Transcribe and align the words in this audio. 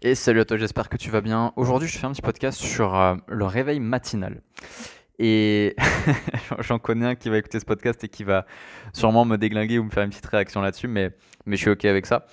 Et 0.00 0.14
salut 0.14 0.38
à 0.38 0.44
toi, 0.44 0.56
j'espère 0.56 0.88
que 0.88 0.96
tu 0.96 1.10
vas 1.10 1.20
bien. 1.20 1.52
Aujourd'hui, 1.56 1.88
je 1.88 1.98
fais 1.98 2.06
un 2.06 2.12
petit 2.12 2.22
podcast 2.22 2.60
sur 2.60 2.94
euh, 2.94 3.16
le 3.26 3.44
réveil 3.46 3.80
matinal. 3.80 4.42
Et 5.18 5.74
j'en 6.60 6.78
connais 6.78 7.04
un 7.04 7.14
qui 7.16 7.28
va 7.28 7.38
écouter 7.38 7.58
ce 7.58 7.64
podcast 7.64 8.04
et 8.04 8.08
qui 8.08 8.22
va 8.22 8.46
sûrement 8.92 9.24
me 9.24 9.36
déglinguer 9.36 9.80
ou 9.80 9.82
me 9.82 9.90
faire 9.90 10.04
une 10.04 10.10
petite 10.10 10.26
réaction 10.26 10.60
là-dessus, 10.60 10.86
mais, 10.86 11.10
mais 11.46 11.56
je 11.56 11.62
suis 11.62 11.70
OK 11.70 11.84
avec 11.84 12.06
ça. 12.06 12.26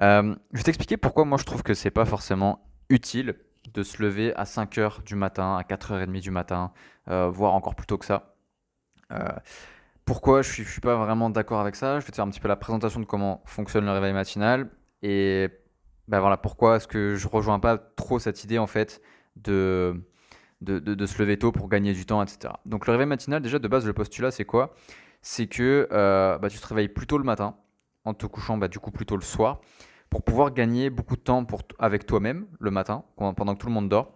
Euh, 0.00 0.34
je 0.52 0.56
vais 0.56 0.64
t'expliquer 0.64 0.96
pourquoi 0.96 1.26
moi 1.26 1.36
je 1.36 1.44
trouve 1.44 1.62
que 1.62 1.74
c'est 1.74 1.90
pas 1.90 2.06
forcément 2.06 2.66
utile 2.88 3.34
de 3.74 3.82
se 3.82 4.02
lever 4.02 4.34
à 4.36 4.44
5h 4.44 5.04
du 5.04 5.14
matin, 5.14 5.58
à 5.58 5.62
4h30 5.62 6.22
du 6.22 6.30
matin, 6.30 6.72
euh, 7.10 7.28
voire 7.28 7.52
encore 7.52 7.74
plus 7.74 7.86
tôt 7.86 7.98
que 7.98 8.06
ça. 8.06 8.34
pourquoi 10.06 10.40
je 10.40 10.50
suis, 10.50 10.64
je 10.64 10.70
suis 10.70 10.80
pas 10.80 10.96
vraiment 10.96 11.28
d'accord 11.28 11.60
avec 11.60 11.76
ça 11.76 12.00
Je 12.00 12.06
vais 12.06 12.12
te 12.12 12.16
faire 12.16 12.24
un 12.24 12.30
petit 12.30 12.40
peu 12.40 12.48
la 12.48 12.56
présentation 12.56 12.98
de 12.98 13.04
comment 13.04 13.42
fonctionne 13.44 13.84
le 13.84 13.92
réveil 13.92 14.14
matinal 14.14 14.70
et 15.02 15.50
ben 16.10 16.18
voilà, 16.18 16.36
pourquoi 16.36 16.76
est-ce 16.76 16.88
que 16.88 17.14
je 17.14 17.28
rejoins 17.28 17.60
pas 17.60 17.78
trop 17.78 18.18
cette 18.18 18.42
idée 18.42 18.58
en 18.58 18.66
fait 18.66 19.00
de, 19.36 20.02
de, 20.60 21.06
se 21.06 21.22
lever 21.22 21.38
tôt 21.38 21.52
pour 21.52 21.68
gagner 21.68 21.92
du 21.92 22.04
temps, 22.04 22.20
etc. 22.20 22.52
Donc 22.66 22.88
le 22.88 22.92
réveil 22.92 23.06
matinal, 23.06 23.40
déjà 23.40 23.60
de 23.60 23.68
base, 23.68 23.86
le 23.86 23.92
postulat, 23.92 24.32
c'est 24.32 24.44
quoi? 24.44 24.74
C'est 25.22 25.46
que 25.46 25.86
euh, 25.92 26.36
bah, 26.38 26.50
tu 26.50 26.58
te 26.58 26.66
réveilles 26.66 26.88
plus 26.88 27.06
tôt 27.06 27.16
le 27.16 27.22
matin, 27.22 27.54
en 28.04 28.12
te 28.12 28.26
couchant 28.26 28.58
bah, 28.58 28.66
du 28.66 28.80
coup 28.80 28.90
plus 28.90 29.06
tôt 29.06 29.14
le 29.14 29.22
soir, 29.22 29.60
pour 30.10 30.24
pouvoir 30.24 30.52
gagner 30.52 30.90
beaucoup 30.90 31.14
de 31.14 31.20
temps 31.20 31.44
pour 31.44 31.62
avec 31.78 32.06
toi-même 32.06 32.46
le 32.58 32.72
matin, 32.72 33.04
pendant 33.16 33.54
que 33.54 33.60
tout 33.60 33.68
le 33.68 33.72
monde 33.72 33.88
dort, 33.88 34.12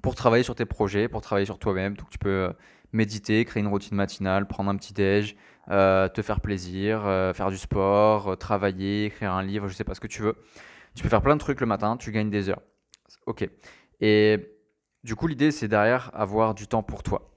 pour 0.00 0.14
travailler 0.14 0.42
sur 0.42 0.54
tes 0.54 0.64
projets, 0.64 1.06
pour 1.06 1.20
travailler 1.20 1.44
sur 1.44 1.58
toi-même. 1.58 1.98
Donc 1.98 2.08
tu 2.08 2.18
peux 2.18 2.30
euh, 2.30 2.52
méditer, 2.94 3.44
créer 3.44 3.62
une 3.62 3.68
routine 3.68 3.94
matinale, 3.94 4.48
prendre 4.48 4.70
un 4.70 4.76
petit 4.76 4.94
déj, 4.94 5.36
euh, 5.68 6.08
te 6.08 6.22
faire 6.22 6.40
plaisir, 6.40 7.02
faire 7.34 7.50
du 7.50 7.58
sport, 7.58 8.38
travailler, 8.38 9.04
écrire 9.04 9.34
un 9.34 9.42
livre, 9.42 9.68
je 9.68 9.74
sais 9.74 9.84
pas 9.84 9.94
ce 9.94 10.00
que 10.00 10.06
tu 10.06 10.22
veux. 10.22 10.36
Tu 10.94 11.02
peux 11.02 11.08
faire 11.08 11.22
plein 11.22 11.36
de 11.36 11.40
trucs 11.40 11.60
le 11.60 11.66
matin, 11.66 11.96
tu 11.96 12.12
gagnes 12.12 12.30
des 12.30 12.48
heures. 12.48 12.62
Ok. 13.26 13.48
Et 14.00 14.58
du 15.04 15.14
coup, 15.16 15.26
l'idée, 15.26 15.50
c'est 15.50 15.68
derrière 15.68 16.10
avoir 16.14 16.54
du 16.54 16.66
temps 16.66 16.82
pour 16.82 17.02
toi. 17.02 17.30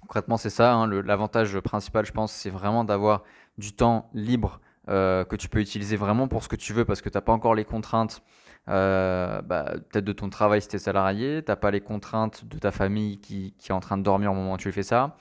Concrètement, 0.00 0.36
c'est 0.36 0.50
ça. 0.50 0.72
Hein, 0.72 0.88
l'avantage 1.02 1.58
principal, 1.60 2.06
je 2.06 2.12
pense, 2.12 2.32
c'est 2.32 2.50
vraiment 2.50 2.84
d'avoir 2.84 3.24
du 3.58 3.72
temps 3.72 4.10
libre 4.14 4.60
euh, 4.88 5.24
que 5.24 5.36
tu 5.36 5.48
peux 5.48 5.60
utiliser 5.60 5.96
vraiment 5.96 6.26
pour 6.26 6.42
ce 6.42 6.48
que 6.48 6.56
tu 6.56 6.72
veux 6.72 6.84
parce 6.84 7.02
que 7.02 7.08
tu 7.08 7.16
n'as 7.16 7.20
pas 7.20 7.32
encore 7.32 7.54
les 7.54 7.64
contraintes 7.64 8.22
euh, 8.68 9.42
bah, 9.42 9.74
peut-être 9.90 10.04
de 10.04 10.12
ton 10.12 10.30
travail 10.30 10.62
si 10.62 10.68
tu 10.68 10.76
es 10.76 10.78
salarié, 10.78 11.42
tu 11.44 11.50
n'as 11.50 11.56
pas 11.56 11.70
les 11.70 11.80
contraintes 11.80 12.44
de 12.44 12.58
ta 12.58 12.70
famille 12.70 13.20
qui, 13.20 13.54
est 13.68 13.72
en 13.72 13.80
train 13.80 13.98
de 13.98 14.02
dormir 14.02 14.32
au 14.32 14.34
moment 14.34 14.54
où 14.54 14.56
tu 14.56 14.72
fais 14.72 14.82
ça. 14.82 15.16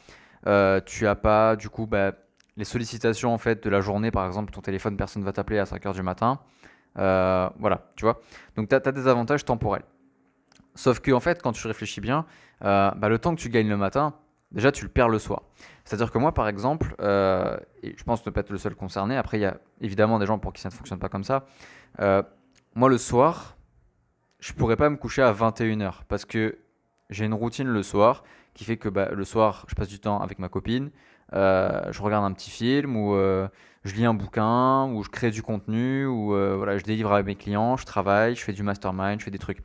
Euh, 0.48 0.80
tu 0.86 1.04
n'as 1.04 1.16
pas 1.16 1.56
du 1.56 1.70
coup 1.70 1.86
bah, 1.86 2.14
les 2.58 2.64
sollicitations 2.64 3.34
en 3.34 3.38
fait 3.38 3.64
de 3.64 3.70
la 3.70 3.82
journée, 3.82 4.12
par 4.12 4.26
exemple 4.26 4.52
ton 4.52 4.62
téléphone, 4.62 4.98
personne 4.98 5.22
ne 5.22 5.26
va 5.26 5.34
t'appeler 5.34 5.60
à 5.60 5.66
5h 5.66 5.94
du 5.94 6.04
matin. 6.04 6.40
Euh, 6.98 7.50
voilà, 7.59 7.88
tu 7.95 8.06
vois. 8.06 8.20
Donc 8.56 8.70
tu 8.70 8.76
as, 8.76 8.80
des 8.80 9.08
avantages 9.08 9.45
temporels. 9.45 9.84
Sauf 10.76 11.00
que 11.00 11.12
en 11.12 11.20
fait, 11.20 11.42
quand 11.42 11.52
tu 11.52 11.68
réfléchis 11.68 12.02
bien, 12.02 12.26
euh, 12.64 12.92
bah, 12.92 13.09
le 13.09 13.20
temps 13.20 13.36
que 13.36 13.40
tu 13.40 13.50
gagnes 13.50 13.70
le 13.70 13.78
matin, 13.78 14.14
déjà 14.52 14.72
tu 14.72 14.84
le 14.86 14.90
perds 14.90 15.10
le 15.10 15.20
soir. 15.20 15.44
C'est-à-dire 15.84 16.12
que 16.12 16.17
moi, 16.17 16.34
par 16.34 16.48
exemple, 16.48 16.95
euh, 17.02 17.58
et 17.84 17.95
je 17.98 18.04
pense 18.04 18.26
ne 18.26 18.32
pas 18.32 18.42
être 18.42 18.50
le 18.50 18.58
seul 18.58 18.76
concerné, 18.76 19.17
après 19.17 19.38
il 19.38 19.42
y 19.42 19.45
a 19.45 19.58
évidemment 19.82 20.20
des 20.20 20.26
gens 20.26 20.40
pour 20.40 20.54
qui 20.54 20.62
ça 20.62 20.70
ne 20.70 20.73
fonctionne 20.73 21.00
pas 21.00 21.10
comme 21.10 21.23
ça. 21.23 21.45
moi, 22.76 22.90
le 22.90 22.98
soir, 22.98 23.58
je 24.40 24.54
pourrais 24.54 24.78
pas 24.78 24.90
me 24.90 24.95
coucher 24.95 25.22
à 25.22 25.34
21h 25.34 26.04
parce 26.08 26.26
que 26.26 26.58
j'ai 27.10 27.26
une 27.26 27.34
routine 27.34 27.67
le 27.67 27.84
soir 27.84 28.23
qui 28.53 28.64
fait 28.64 28.78
que 28.78 28.89
bah, 28.89 29.09
le 29.11 29.23
soir, 29.23 29.66
je 29.67 29.75
passe 29.75 29.88
du 29.88 30.00
temps 30.00 30.19
avec 30.19 30.39
ma 30.39 30.50
copine, 30.50 30.92
je 31.31 32.02
regarde 32.02 32.25
un 32.25 32.33
petit 32.33 32.50
film 32.50 32.95
ou 32.95 33.16
je 33.83 33.95
lis 33.95 34.05
un 34.05 34.14
bouquin, 34.14 34.92
ou 34.92 35.03
je 35.03 35.09
crée 35.09 35.31
du 35.31 35.42
contenu, 35.42 36.05
ou 36.05 36.33
euh, 36.33 36.55
voilà, 36.55 36.77
je 36.77 36.83
délivre 36.83 37.14
à 37.14 37.23
mes 37.23 37.36
clients, 37.36 37.77
je 37.77 37.86
travaille, 37.86 38.36
je 38.36 38.44
fais 38.44 38.53
du 38.53 38.64
mastermind, 38.64 39.20
je 39.20 39.25
fais 39.25 39.31
des 39.31 39.39
trucs. 39.39 39.61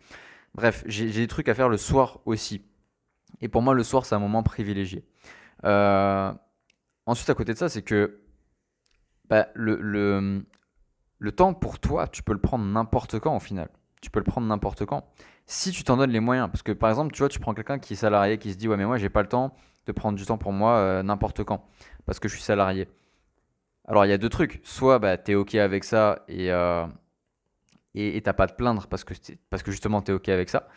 Bref, 0.54 0.84
j'ai 0.86 1.10
des 1.10 1.26
trucs 1.26 1.48
à 1.48 1.54
faire 1.54 1.68
le 1.68 1.76
soir 1.76 2.20
aussi. 2.24 2.62
Et 3.40 3.48
pour 3.48 3.62
moi, 3.62 3.74
le 3.74 3.82
soir, 3.82 4.06
c'est 4.06 4.14
un 4.14 4.20
moment 4.20 4.42
privilégié. 4.42 5.04
Euh, 5.64 6.32
ensuite, 7.06 7.28
à 7.28 7.34
côté 7.34 7.52
de 7.52 7.58
ça, 7.58 7.68
c'est 7.68 7.82
que 7.82 8.20
bah, 9.28 9.48
le, 9.54 9.78
le, 9.80 10.46
le 11.18 11.32
temps 11.32 11.54
pour 11.54 11.80
toi, 11.80 12.06
tu 12.06 12.22
peux 12.22 12.32
le 12.32 12.40
prendre 12.40 12.64
n'importe 12.64 13.18
quand 13.18 13.34
au 13.34 13.40
final. 13.40 13.68
Tu 14.04 14.10
peux 14.10 14.20
le 14.20 14.24
prendre 14.24 14.46
n'importe 14.46 14.84
quand. 14.84 15.08
Si 15.46 15.70
tu 15.70 15.82
t'en 15.82 15.96
donnes 15.96 16.10
les 16.10 16.20
moyens. 16.20 16.48
Parce 16.50 16.62
que 16.62 16.72
par 16.72 16.90
exemple, 16.90 17.12
tu 17.12 17.20
vois, 17.20 17.30
tu 17.30 17.40
prends 17.40 17.54
quelqu'un 17.54 17.78
qui 17.78 17.94
est 17.94 17.96
salarié, 17.96 18.38
qui 18.38 18.52
se 18.52 18.58
dit 18.58 18.68
Ouais, 18.68 18.76
mais 18.76 18.84
moi, 18.84 18.98
j'ai 18.98 19.08
pas 19.08 19.22
le 19.22 19.28
temps 19.28 19.54
de 19.86 19.92
prendre 19.92 20.18
du 20.18 20.26
temps 20.26 20.38
pour 20.38 20.52
moi 20.52 20.76
euh, 20.76 21.02
n'importe 21.02 21.42
quand. 21.44 21.66
Parce 22.04 22.20
que 22.20 22.28
je 22.28 22.34
suis 22.34 22.42
salarié. 22.42 22.86
Alors, 23.88 24.04
il 24.04 24.10
y 24.10 24.12
a 24.12 24.18
deux 24.18 24.28
trucs. 24.28 24.60
Soit 24.62 24.98
bah, 24.98 25.16
tu 25.16 25.32
es 25.32 25.34
OK 25.34 25.54
avec 25.54 25.84
ça 25.84 26.22
et 26.28 26.52
euh, 26.52 26.86
et 27.94 28.20
t'as 28.22 28.32
pas 28.32 28.46
te 28.46 28.54
plaindre 28.54 28.86
parce 28.88 29.04
que, 29.04 29.14
parce 29.50 29.62
que 29.62 29.70
justement 29.70 30.02
tu 30.02 30.10
es 30.10 30.14
OK 30.14 30.28
avec 30.28 30.48
ça. 30.48 30.68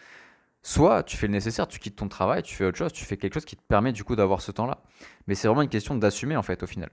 Soit 0.62 1.04
tu 1.04 1.18
fais 1.18 1.28
le 1.28 1.34
nécessaire, 1.34 1.68
tu 1.68 1.80
quittes 1.80 1.96
ton 1.96 2.08
travail, 2.08 2.44
tu 2.44 2.56
fais 2.56 2.66
autre 2.66 2.78
chose, 2.78 2.92
tu 2.92 3.06
fais 3.06 3.18
quelque 3.18 3.34
chose 3.34 3.46
qui 3.46 3.56
te 3.56 3.64
permet 3.64 3.92
du 3.92 4.04
coup 4.04 4.16
d'avoir 4.16 4.42
ce 4.42 4.52
temps-là. 4.52 4.80
Mais 5.28 5.34
c'est 5.34 5.48
vraiment 5.48 5.62
une 5.62 5.70
question 5.70 5.96
d'assumer 5.96 6.36
en 6.36 6.44
fait 6.44 6.62
au 6.62 6.68
final. 6.68 6.90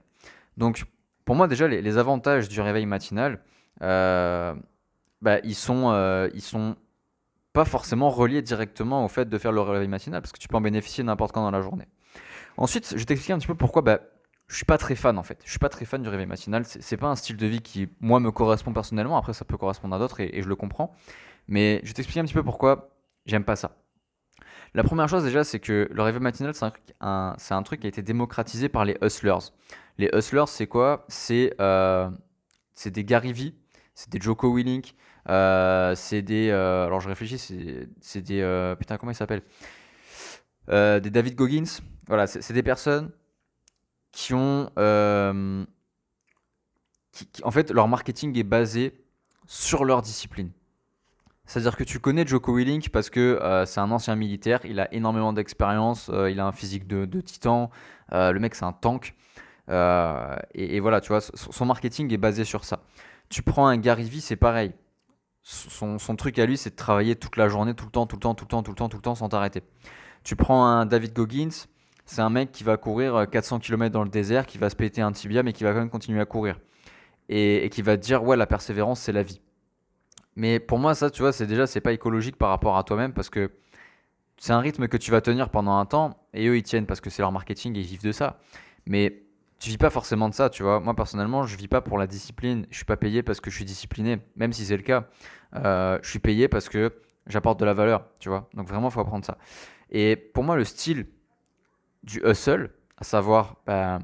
Donc 0.57 0.85
pour 1.25 1.35
moi 1.35 1.47
déjà 1.47 1.67
les, 1.67 1.97
avantages 1.97 2.49
du 2.49 2.61
réveil 2.61 2.85
matinal, 2.85 3.41
euh, 3.81 4.55
bah, 5.25 5.39
ils, 5.43 5.55
sont, 5.55 5.89
euh, 5.91 6.29
ils 6.35 6.41
sont 6.41 6.75
pas 7.51 7.65
forcément 7.65 8.11
reliés 8.11 8.43
directement 8.43 9.03
au 9.03 9.07
fait 9.07 9.27
de 9.27 9.37
faire 9.39 9.51
le 9.51 9.59
réveil 9.59 9.87
matinal 9.87 10.21
parce 10.21 10.31
que 10.31 10.37
tu 10.37 10.47
peux 10.47 10.55
en 10.55 10.61
bénéficier 10.61 11.03
n'importe 11.03 11.33
quand 11.33 11.41
dans 11.41 11.49
la 11.49 11.61
journée. 11.61 11.87
Ensuite, 12.57 12.91
je 12.91 12.97
vais 12.97 13.05
t'expliquer 13.05 13.33
un 13.33 13.39
petit 13.39 13.47
peu 13.47 13.55
pourquoi 13.55 13.81
bah, 13.81 14.01
je 14.47 14.55
suis 14.55 14.65
pas 14.65 14.77
très 14.77 14.93
fan 14.93 15.17
en 15.17 15.23
fait. 15.23 15.41
Je 15.43 15.49
suis 15.49 15.57
pas 15.57 15.69
très 15.69 15.85
fan 15.85 16.03
du 16.03 16.09
réveil 16.09 16.27
matinal. 16.27 16.63
C'est 16.63 16.97
pas 16.97 17.07
un 17.07 17.15
style 17.15 17.37
de 17.37 17.47
vie 17.47 17.61
qui, 17.61 17.89
moi, 18.01 18.19
me 18.19 18.29
correspond 18.29 18.71
personnellement. 18.71 19.17
Après, 19.17 19.33
ça 19.33 19.45
peut 19.45 19.57
correspondre 19.57 19.95
à 19.95 19.99
d'autres 19.99 20.19
et, 20.19 20.43
je 20.43 20.47
le 20.47 20.55
comprends. 20.55 20.93
Mais 21.47 21.79
je 21.81 21.87
vais 21.87 21.93
t'expliquer 21.93 22.19
un 22.19 22.25
petit 22.25 22.35
peu 22.35 22.43
pourquoi 22.43 22.91
j'aime 23.25 23.43
pas 23.43 23.55
ça. 23.55 23.71
La 24.75 24.83
première 24.83 25.09
chose 25.09 25.23
déjà, 25.23 25.43
c'est 25.43 25.59
que 25.59 25.89
le 25.91 26.01
réveil 26.03 26.21
matinal, 26.21 26.53
c'est 26.53 26.65
un, 27.01 27.35
un, 27.49 27.63
truc 27.63 27.79
qui 27.79 27.87
a 27.87 27.89
été 27.89 28.03
démocratisé 28.03 28.69
par 28.69 28.85
les 28.85 28.95
hustlers. 29.01 29.51
Les 29.97 30.11
hustlers, 30.13 30.45
c'est 30.47 30.67
quoi? 30.67 31.03
C'est 31.07 31.55
euh, 31.59 32.11
des 32.85 33.03
Gary 33.03 33.33
Vee, 33.33 33.55
c'est 33.95 34.11
des 34.11 34.21
Joko 34.21 34.53
Willink, 34.53 34.93
c'est 35.27 36.21
des. 36.21 36.49
Euh, 36.49 36.85
alors 36.85 37.01
je 37.01 37.09
réfléchis, 37.09 37.37
c'est 38.01 38.21
des. 38.21 38.41
Euh, 38.41 38.75
putain, 38.75 38.97
comment 38.97 39.11
ils 39.11 39.15
s'appellent 39.15 39.43
Des 40.67 41.09
David 41.09 41.35
Goggins. 41.35 41.81
Voilà, 42.07 42.27
c'est 42.27 42.53
des 42.53 42.63
personnes 42.63 43.11
qui 44.15 44.33
ont. 44.33 44.71
Euh, 44.79 45.65
qui, 47.11 47.27
en 47.43 47.51
fait, 47.51 47.71
leur 47.71 47.87
marketing 47.87 48.37
est 48.37 48.43
basé 48.43 49.05
sur 49.45 49.85
leur 49.85 50.01
discipline. 50.01 50.51
C'est-à-dire 51.45 51.75
que 51.75 51.83
tu 51.83 51.99
connais 51.99 52.25
Joko 52.25 52.55
Willink 52.55 52.89
parce 52.89 53.09
que 53.09 53.19
euh, 53.19 53.65
c'est 53.65 53.79
un 53.79 53.91
ancien 53.91 54.15
militaire, 54.15 54.61
il 54.65 54.79
a 54.79 54.91
énormément 54.93 55.31
d'expérience, 55.31 56.09
euh, 56.09 56.31
il 56.31 56.39
a 56.39 56.47
un 56.47 56.51
physique 56.51 56.87
de, 56.87 57.21
titan, 57.21 57.69
le 58.11 58.37
mec 58.39 58.55
c'est 58.55 58.65
un 58.65 58.73
tank. 58.73 59.13
Et, 59.67 60.79
voilà, 60.79 61.01
tu 61.01 61.09
vois, 61.09 61.21
son 61.21 61.65
marketing 61.65 62.11
est 62.13 62.17
basé 62.17 62.45
sur 62.45 62.63
ça. 62.63 62.83
Tu 63.29 63.43
prends 63.43 63.67
un 63.67 63.77
Gary 63.77 64.09
Vee, 64.09 64.21
c'est 64.21 64.35
pareil. 64.35 64.73
Son, 65.47 66.15
truc 66.15 66.39
à 66.39 66.47
lui, 66.47 66.57
c'est 66.57 66.71
de 66.71 66.75
travailler 66.75 67.15
toute 67.15 67.37
la 67.37 67.47
journée, 67.49 67.75
tout 67.75 67.85
le 67.85 67.91
temps, 67.91 68.07
tout 68.07 68.15
le 68.15 68.19
temps, 68.19 68.33
tout 68.33 68.45
le 68.45 68.49
temps, 68.49 68.63
tout 68.63 68.71
le 68.71 68.75
temps, 68.75 68.89
tout 68.89 68.97
le 68.97 69.01
temps, 69.03 69.13
sans 69.13 69.29
t'arrêter. 69.29 69.61
Tu 70.23 70.35
prends 70.35 70.65
un 70.65 70.87
David 70.87 71.13
Goggins, 71.13 71.67
c'est 72.05 72.21
un 72.21 72.31
mec 72.31 72.51
qui 72.51 72.63
va 72.63 72.77
courir 72.77 73.27
400 73.29 73.57
euh, 73.57 73.59
km 73.59 73.93
dans 73.93 74.03
le 74.03 74.09
désert, 74.09 74.47
qui 74.47 74.57
va 74.57 74.71
se 74.71 74.75
péter 74.75 75.03
un 75.03 75.11
tibia, 75.11 75.43
mais 75.43 75.53
qui 75.53 75.63
va 75.63 75.71
quand 75.71 75.79
même 75.79 75.91
continuer 75.91 76.19
à 76.19 76.25
courir. 76.25 76.59
Et, 77.29 77.69
qui 77.71 77.83
va 77.83 77.95
te 77.95 78.01
dire, 78.01 78.23
ouais, 78.23 78.35
la 78.35 78.47
persévérance, 78.47 79.01
c'est 79.01 79.11
la 79.11 79.21
vie. 79.21 79.39
Mais 80.35 80.59
pour 80.59 80.79
moi, 80.79 80.95
ça, 80.95 81.11
tu 81.11 81.21
vois, 81.21 81.31
c'est 81.31 81.45
déjà, 81.45 81.67
c'est 81.67 81.79
pas 81.79 81.93
écologique 81.93 82.37
par 82.37 82.49
rapport 82.49 82.75
à 82.75 82.83
toi-même 82.83 83.13
parce 83.13 83.29
que 83.29 83.51
c'est 84.37 84.51
un 84.51 84.59
rythme 84.59 84.87
que 84.87 84.97
tu 84.97 85.11
vas 85.11 85.21
tenir 85.21 85.49
pendant 85.49 85.77
un 85.77 85.85
temps 85.85 86.25
et 86.33 86.47
eux, 86.47 86.57
ils 86.57 86.63
tiennent 86.63 86.87
parce 86.87 87.01
que 87.01 87.11
c'est 87.11 87.21
leur 87.21 87.31
marketing 87.31 87.75
et 87.75 87.81
ils 87.81 87.85
vivent 87.85 88.03
de 88.03 88.11
ça. 88.11 88.39
Mais 88.87 89.24
tu 89.59 89.69
vis 89.69 89.77
pas 89.77 89.89
forcément 89.89 90.29
de 90.29 90.33
ça, 90.33 90.49
tu 90.49 90.63
vois. 90.63 90.79
Moi, 90.79 90.95
personnellement, 90.95 91.43
je 91.43 91.55
vis 91.55 91.67
pas 91.67 91.81
pour 91.81 91.97
la 91.97 92.07
discipline. 92.07 92.67
Je 92.69 92.75
suis 92.75 92.85
pas 92.85 92.97
payé 92.97 93.23
parce 93.23 93.39
que 93.39 93.49
je 93.49 93.55
suis 93.55 93.65
discipliné, 93.65 94.19
même 94.35 94.53
si 94.53 94.65
c'est 94.65 94.77
le 94.77 94.83
cas. 94.83 95.07
Euh, 95.55 95.97
je 96.01 96.09
suis 96.09 96.19
payé 96.19 96.47
parce 96.47 96.69
que 96.69 96.93
j'apporte 97.27 97.59
de 97.59 97.65
la 97.65 97.73
valeur, 97.73 98.05
tu 98.19 98.29
vois. 98.29 98.49
Donc 98.53 98.67
vraiment, 98.67 98.89
faut 98.89 98.99
apprendre 98.99 99.25
ça. 99.25 99.37
Et 99.89 100.15
pour 100.15 100.43
moi, 100.43 100.55
le 100.55 100.65
style 100.65 101.07
du 102.03 102.21
hustle, 102.25 102.71
à 102.97 103.03
savoir 103.03 103.57
bah, 103.65 103.99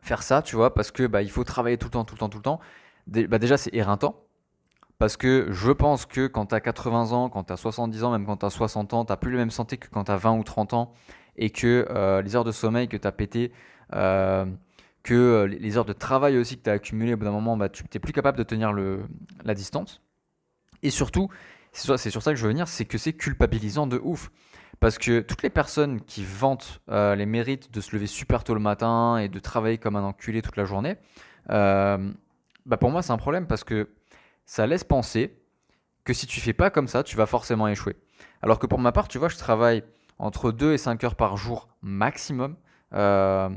faire 0.00 0.22
ça, 0.22 0.42
tu 0.42 0.56
vois, 0.56 0.74
parce 0.74 0.90
que 0.90 1.06
bah, 1.06 1.22
il 1.22 1.30
faut 1.30 1.44
travailler 1.44 1.78
tout 1.78 1.86
le 1.86 1.92
temps, 1.92 2.04
tout 2.04 2.14
le 2.14 2.18
temps, 2.20 2.28
tout 2.28 2.38
le 2.38 2.42
temps. 2.42 2.60
Bah, 3.06 3.38
déjà, 3.38 3.56
c'est 3.56 3.74
éreintant. 3.74 4.24
Parce 4.98 5.16
que 5.16 5.46
je 5.50 5.70
pense 5.70 6.04
que 6.04 6.26
quand 6.26 6.46
tu 6.46 6.54
as 6.54 6.60
80 6.60 7.12
ans, 7.12 7.30
quand 7.30 7.44
tu 7.44 7.52
as 7.54 7.56
70 7.56 8.04
ans, 8.04 8.10
même 8.10 8.26
quand 8.26 8.36
tu 8.36 8.46
as 8.46 8.50
60 8.50 8.92
ans, 8.92 9.06
tu 9.06 9.16
plus 9.16 9.32
la 9.32 9.38
même 9.38 9.50
santé 9.50 9.78
que 9.78 9.88
quand 9.88 10.04
tu 10.04 10.12
as 10.12 10.16
20 10.16 10.36
ou 10.36 10.44
30 10.44 10.74
ans. 10.74 10.92
Et 11.36 11.48
que 11.48 11.86
euh, 11.88 12.20
les 12.20 12.36
heures 12.36 12.44
de 12.44 12.52
sommeil 12.52 12.86
que 12.86 12.98
tu 12.98 13.08
as 13.08 13.12
pété, 13.12 13.50
que 13.90 15.14
euh, 15.14 15.46
les 15.46 15.76
heures 15.76 15.84
de 15.84 15.92
travail 15.92 16.36
aussi 16.38 16.58
que 16.58 16.64
tu 16.64 16.70
as 16.70 16.74
accumulées, 16.74 17.14
au 17.14 17.16
bout 17.16 17.24
d'un 17.24 17.30
moment, 17.30 17.56
bah, 17.56 17.68
tu 17.68 17.84
n'es 17.92 18.00
plus 18.00 18.12
capable 18.12 18.38
de 18.38 18.42
tenir 18.42 18.72
la 18.72 19.54
distance. 19.54 20.02
Et 20.82 20.90
surtout, 20.90 21.28
c'est 21.72 22.10
sur 22.10 22.22
ça 22.22 22.32
que 22.32 22.36
je 22.36 22.42
veux 22.42 22.50
venir, 22.50 22.68
c'est 22.68 22.84
que 22.84 22.98
c'est 22.98 23.12
culpabilisant 23.12 23.86
de 23.86 24.00
ouf. 24.02 24.30
Parce 24.80 24.96
que 24.96 25.20
toutes 25.20 25.42
les 25.42 25.50
personnes 25.50 26.00
qui 26.00 26.24
vantent 26.24 26.80
euh, 26.90 27.14
les 27.14 27.26
mérites 27.26 27.70
de 27.70 27.80
se 27.82 27.94
lever 27.94 28.06
super 28.06 28.44
tôt 28.44 28.54
le 28.54 28.60
matin 28.60 29.18
et 29.18 29.28
de 29.28 29.38
travailler 29.38 29.76
comme 29.76 29.94
un 29.94 30.02
enculé 30.02 30.40
toute 30.40 30.56
la 30.56 30.64
journée, 30.64 30.96
euh, 31.50 32.10
bah 32.64 32.78
pour 32.78 32.90
moi 32.90 33.02
c'est 33.02 33.12
un 33.12 33.18
problème 33.18 33.46
parce 33.46 33.62
que 33.62 33.90
ça 34.46 34.66
laisse 34.66 34.84
penser 34.84 35.36
que 36.04 36.14
si 36.14 36.26
tu 36.26 36.40
fais 36.40 36.54
pas 36.54 36.70
comme 36.70 36.88
ça, 36.88 37.02
tu 37.02 37.14
vas 37.16 37.26
forcément 37.26 37.68
échouer. 37.68 37.94
Alors 38.40 38.58
que 38.58 38.66
pour 38.66 38.78
ma 38.78 38.90
part, 38.90 39.08
tu 39.08 39.18
vois, 39.18 39.28
je 39.28 39.36
travaille 39.36 39.84
entre 40.18 40.50
2 40.50 40.72
et 40.72 40.78
5 40.78 41.04
heures 41.04 41.14
par 41.14 41.36
jour 41.36 41.68
maximum. 41.82 42.56
Euh, 42.94 43.50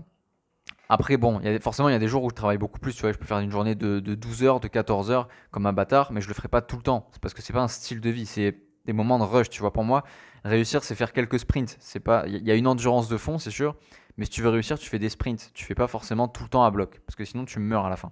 après, 0.94 1.18
bon, 1.18 1.42
forcément, 1.60 1.90
il 1.90 1.94
y 1.94 1.96
a 1.96 2.00
des 2.00 2.08
jours 2.08 2.24
où 2.24 2.30
je 2.30 2.36
travaille 2.36 2.60
beaucoup 2.60 2.80
plus. 2.80 2.94
Tu 2.94 3.02
vois, 3.02 3.12
je 3.12 3.18
peux 3.18 3.26
faire 3.26 3.40
une 3.40 3.50
journée 3.50 3.74
de, 3.74 4.00
12 4.00 4.44
heures, 4.44 4.60
de 4.60 4.68
14 4.68 5.10
heures 5.10 5.28
comme 5.50 5.66
un 5.66 5.74
bâtard, 5.74 6.12
mais 6.12 6.22
je 6.22 6.28
le 6.28 6.36
ferai 6.36 6.50
pas 6.50 6.62
tout 6.62 6.76
le 6.76 6.84
temps. 6.84 7.08
C'est 7.12 7.20
parce 7.20 7.34
que 7.34 7.42
c'est 7.42 7.52
pas 7.52 7.64
un 7.64 7.68
style 7.68 8.00
de 8.00 8.12
vie, 8.12 8.28
c'est 8.28 8.60
des 8.86 8.94
moments 8.94 9.18
de 9.18 9.24
rush. 9.24 9.50
Tu 9.50 9.62
vois, 9.62 9.74
pour 9.74 9.84
moi, 9.84 10.04
réussir, 10.46 10.84
c'est 10.84 10.94
faire 10.94 11.12
quelques 11.12 11.40
sprints. 11.40 11.78
C'est 11.80 12.00
pas, 12.00 12.26
il 12.28 12.48
y 12.48 12.52
a 12.52 12.54
une 12.54 12.68
endurance 12.68 13.10
de 13.10 13.18
fond, 13.18 13.40
c'est 13.40 13.50
sûr, 13.50 13.76
mais 14.18 14.26
si 14.26 14.32
tu 14.32 14.44
veux 14.44 14.50
réussir, 14.50 14.78
tu 14.78 14.88
fais 14.88 15.00
des 15.00 15.10
sprints. 15.10 15.50
Tu 15.56 15.66
fais 15.66 15.74
pas 15.74 15.88
forcément 15.88 16.28
tout 16.28 16.44
le 16.44 16.50
temps 16.50 16.64
à 16.64 16.70
bloc, 16.70 17.02
parce 17.08 17.16
que 17.16 17.26
sinon 17.26 17.46
tu 17.46 17.58
meurs 17.58 17.88
à 17.88 17.90
la 17.90 17.98
fin. 17.98 18.12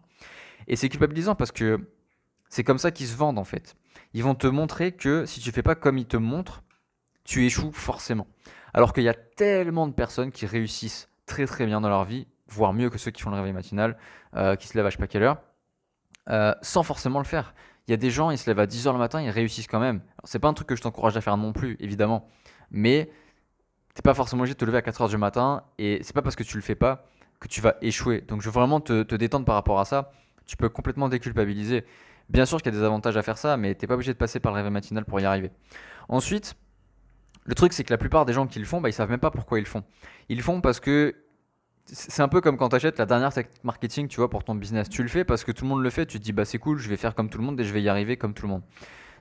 Et 0.68 0.76
c'est 0.76 0.90
culpabilisant 0.90 1.36
parce 1.36 1.52
que 1.52 1.88
c'est 2.50 2.64
comme 2.64 2.80
ça 2.80 2.90
qu'ils 2.90 3.08
se 3.08 3.16
vendent 3.16 3.38
en 3.38 3.44
fait. 3.44 3.76
Ils 4.16 4.24
vont 4.24 4.34
te 4.34 4.48
montrer 4.48 4.92
que 4.92 5.28
si 5.28 5.40
tu 5.40 5.52
fais 5.52 5.62
pas 5.62 5.76
comme 5.76 6.00
ils 6.00 6.08
te 6.08 6.18
montrent, 6.18 6.64
tu 7.26 7.46
échoues 7.46 7.72
forcément. 7.72 8.26
Alors 8.74 8.92
qu'il 8.92 9.04
y 9.04 9.10
a 9.10 9.14
tellement 9.14 9.88
de 9.88 9.94
personnes 9.94 10.32
qui 10.32 10.48
réussissent 10.48 11.10
très 11.28 11.46
très 11.46 11.68
bien 11.68 11.80
dans 11.80 11.90
leur 11.90 12.06
vie, 12.06 12.28
voire 12.54 12.74
mieux 12.74 12.90
que 12.90 12.98
ceux 12.98 13.12
qui 13.12 13.22
font 13.22 13.30
le 13.30 13.38
réveil 13.38 13.54
matinal, 13.54 13.98
euh, 14.36 14.56
qui 14.56 14.68
se 14.68 14.78
lèvent 14.78 14.86
à 14.86 14.90
je 14.90 14.96
sais 14.96 15.02
pas 15.02 15.08
quelle 15.08 15.24
heure, 15.24 15.42
euh, 16.30 16.54
sans 16.62 16.84
forcément 16.84 17.20
le 17.20 17.26
faire. 17.26 17.54
Il 17.88 17.92
y 17.92 17.94
a 17.94 17.98
des 17.98 18.12
gens, 18.12 18.32
ils 18.32 18.38
se 18.38 18.50
lèvent 18.50 18.60
à 18.60 18.68
10h 18.68 18.92
le 18.94 19.00
matin, 19.00 19.22
ils 19.22 19.30
réussissent 19.30 19.68
quand 19.68 19.80
même. 19.80 20.02
C'est 20.24 20.40
pas 20.40 20.48
un 20.48 20.54
truc 20.54 20.68
que 20.68 20.76
je 20.76 20.82
t'encourage 20.82 21.18
à 21.18 21.22
faire 21.22 21.38
non 21.38 21.52
plus, 21.52 21.78
évidemment. 21.80 22.28
Mais 22.70 23.10
t'es 23.94 24.02
pas 24.02 24.14
forcément 24.14 24.42
obligé 24.42 24.54
de 24.54 24.60
te 24.60 24.66
lever 24.66 24.78
à 24.78 24.82
4h 24.82 25.10
du 25.10 25.18
matin 25.18 25.64
et 25.78 26.00
c'est 26.04 26.14
pas 26.14 26.22
parce 26.22 26.36
que 26.36 26.44
tu 26.44 26.56
le 26.56 26.64
fais 26.64 26.76
pas 26.76 27.06
que 27.40 27.48
tu 27.48 27.60
vas 27.60 27.76
échouer. 27.82 28.22
Donc 28.22 28.42
je 28.42 28.46
veux 28.46 28.54
vraiment 28.54 28.80
te, 28.80 29.04
te 29.04 29.16
détendre 29.16 29.46
par 29.46 29.56
rapport 29.56 29.80
à 29.80 29.86
ça. 29.86 30.12
Tu 30.46 30.56
peux 30.56 30.70
complètement 30.70 31.10
déculpabiliser. 31.10 31.86
Bien 32.30 32.46
sûr 32.46 32.62
qu'il 32.62 32.74
y 32.74 32.76
a 32.76 32.80
des 32.80 32.86
avantages 32.86 33.18
à 33.18 33.24
faire 33.24 33.38
ça, 33.38 33.58
mais 33.58 33.76
t'es 33.76 33.88
pas 33.88 33.96
obligé 33.96 34.14
de 34.14 34.18
passer 34.18 34.40
par 34.40 34.54
le 34.54 34.58
réveil 34.58 34.72
matinal 34.72 35.04
pour 35.04 35.20
y 35.20 35.26
arriver. 35.26 35.52
Ensuite, 36.08 36.56
le 37.44 37.56
truc 37.56 37.74
c'est 37.74 37.84
que 37.84 37.92
la 37.92 37.98
plupart 37.98 38.26
des 38.26 38.34
gens 38.34 38.48
qui 38.48 38.60
le 38.60 38.66
font, 38.66 38.80
bah, 38.80 38.90
ils 38.90 38.94
savent 38.94 39.10
même 39.10 39.20
pas 39.20 39.32
pourquoi 39.32 39.58
ils 39.60 39.64
le 39.64 39.68
font. 39.68 39.84
Ils 40.30 40.38
le 40.38 40.44
font 40.44 40.62
parce 40.62 40.80
que 40.80 41.16
c'est 41.94 42.22
un 42.22 42.30
peu 42.30 42.40
comme 42.40 42.58
quand 42.58 42.70
tu 42.70 42.76
achètes 42.78 42.98
la 43.00 43.06
dernière 43.06 43.34
technique 43.34 43.64
marketing, 43.64 44.08
tu 44.08 44.18
vois, 44.18 44.30
pour 44.30 44.44
ton 44.44 44.56
business. 44.56 44.90
Tu 44.90 45.04
le 45.04 45.10
fais 45.10 45.26
parce 45.26 45.44
que 45.44 45.52
tout 45.52 45.66
le 45.66 45.70
monde 45.70 45.84
le 45.84 45.90
fait. 45.90 46.06
Tu 46.06 46.20
te 46.20 46.24
dis, 46.24 46.32
bah 46.32 46.46
c'est 46.46 46.58
cool, 46.58 46.78
je 46.78 46.90
vais 46.90 46.96
faire 46.96 47.16
comme 47.16 47.30
tout 47.30 47.38
le 47.38 47.44
monde 47.44 47.60
et 47.60 47.64
je 47.64 47.74
vais 47.74 47.82
y 47.82 47.90
arriver 47.90 48.18
comme 48.18 48.34
tout 48.34 48.46
le 48.46 48.52
monde. 48.52 48.62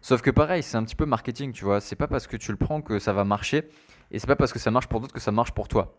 Sauf 0.03 0.23
que 0.23 0.31
pareil, 0.31 0.63
c'est 0.63 0.77
un 0.77 0.85
petit 0.85 0.95
peu 0.95 1.05
marketing, 1.05 1.53
tu 1.53 1.65
vois. 1.65 1.81
C'est 1.81 1.97
pas 1.97 2.07
parce 2.07 2.27
que 2.27 2.37
tu 2.37 2.53
le 2.53 2.57
prends 2.57 2.81
que 2.81 2.99
ça 2.99 3.13
va 3.13 3.25
marcher 3.25 3.69
et 4.11 4.19
c'est 4.19 4.27
pas 4.27 4.37
parce 4.37 4.53
que 4.53 4.59
ça 4.59 4.71
marche 4.71 4.87
pour 4.87 5.01
d'autres 5.01 5.13
que 5.13 5.21
ça 5.21 5.33
marche 5.33 5.53
pour 5.53 5.69
toi. 5.69 5.99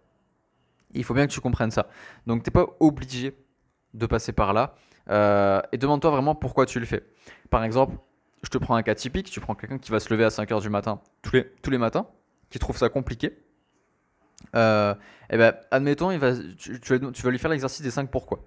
Il 0.94 1.04
faut 1.04 1.14
bien 1.14 1.28
que 1.28 1.32
tu 1.32 1.42
comprennes 1.42 1.72
ça. 1.72 1.88
Donc 2.26 2.44
t'es 2.44 2.52
pas 2.52 2.66
obligé 2.80 3.36
de 3.94 4.06
passer 4.06 4.32
par 4.32 4.54
là. 4.54 4.76
Euh, 5.10 5.62
et 5.72 5.78
demande-toi 5.78 6.10
vraiment 6.10 6.36
pourquoi 6.36 6.66
tu 6.66 6.80
le 6.80 6.86
fais. 6.86 7.04
Par 7.50 7.64
exemple, 7.64 7.98
je 8.44 8.50
te 8.50 8.58
prends 8.58 8.76
un 8.76 8.84
cas 8.84 8.96
typique. 8.96 9.30
Tu 9.30 9.40
prends 9.42 9.56
quelqu'un 9.56 9.78
qui 9.78 9.92
va 9.92 10.00
se 10.00 10.10
lever 10.14 10.24
à 10.24 10.30
5h 10.30 10.62
du 10.62 10.70
matin 10.70 11.02
tous 11.22 11.36
les, 11.36 11.52
tous 11.62 11.70
les 11.70 11.78
matins, 11.78 12.08
qui 12.50 12.60
trouve 12.60 12.78
ça 12.78 12.90
compliqué 12.90 13.38
euh, 14.56 14.94
et 14.94 15.36
eh 15.36 15.38
ben, 15.38 15.56
admettons, 15.72 16.16
va, 16.18 16.34
tu, 16.58 16.74
vas, 17.24 17.32
lui 17.32 17.40
faire 17.40 17.52
l'exercice 17.52 17.82
des 17.82 17.92
5 17.92 18.10
pourquoi. 18.10 18.46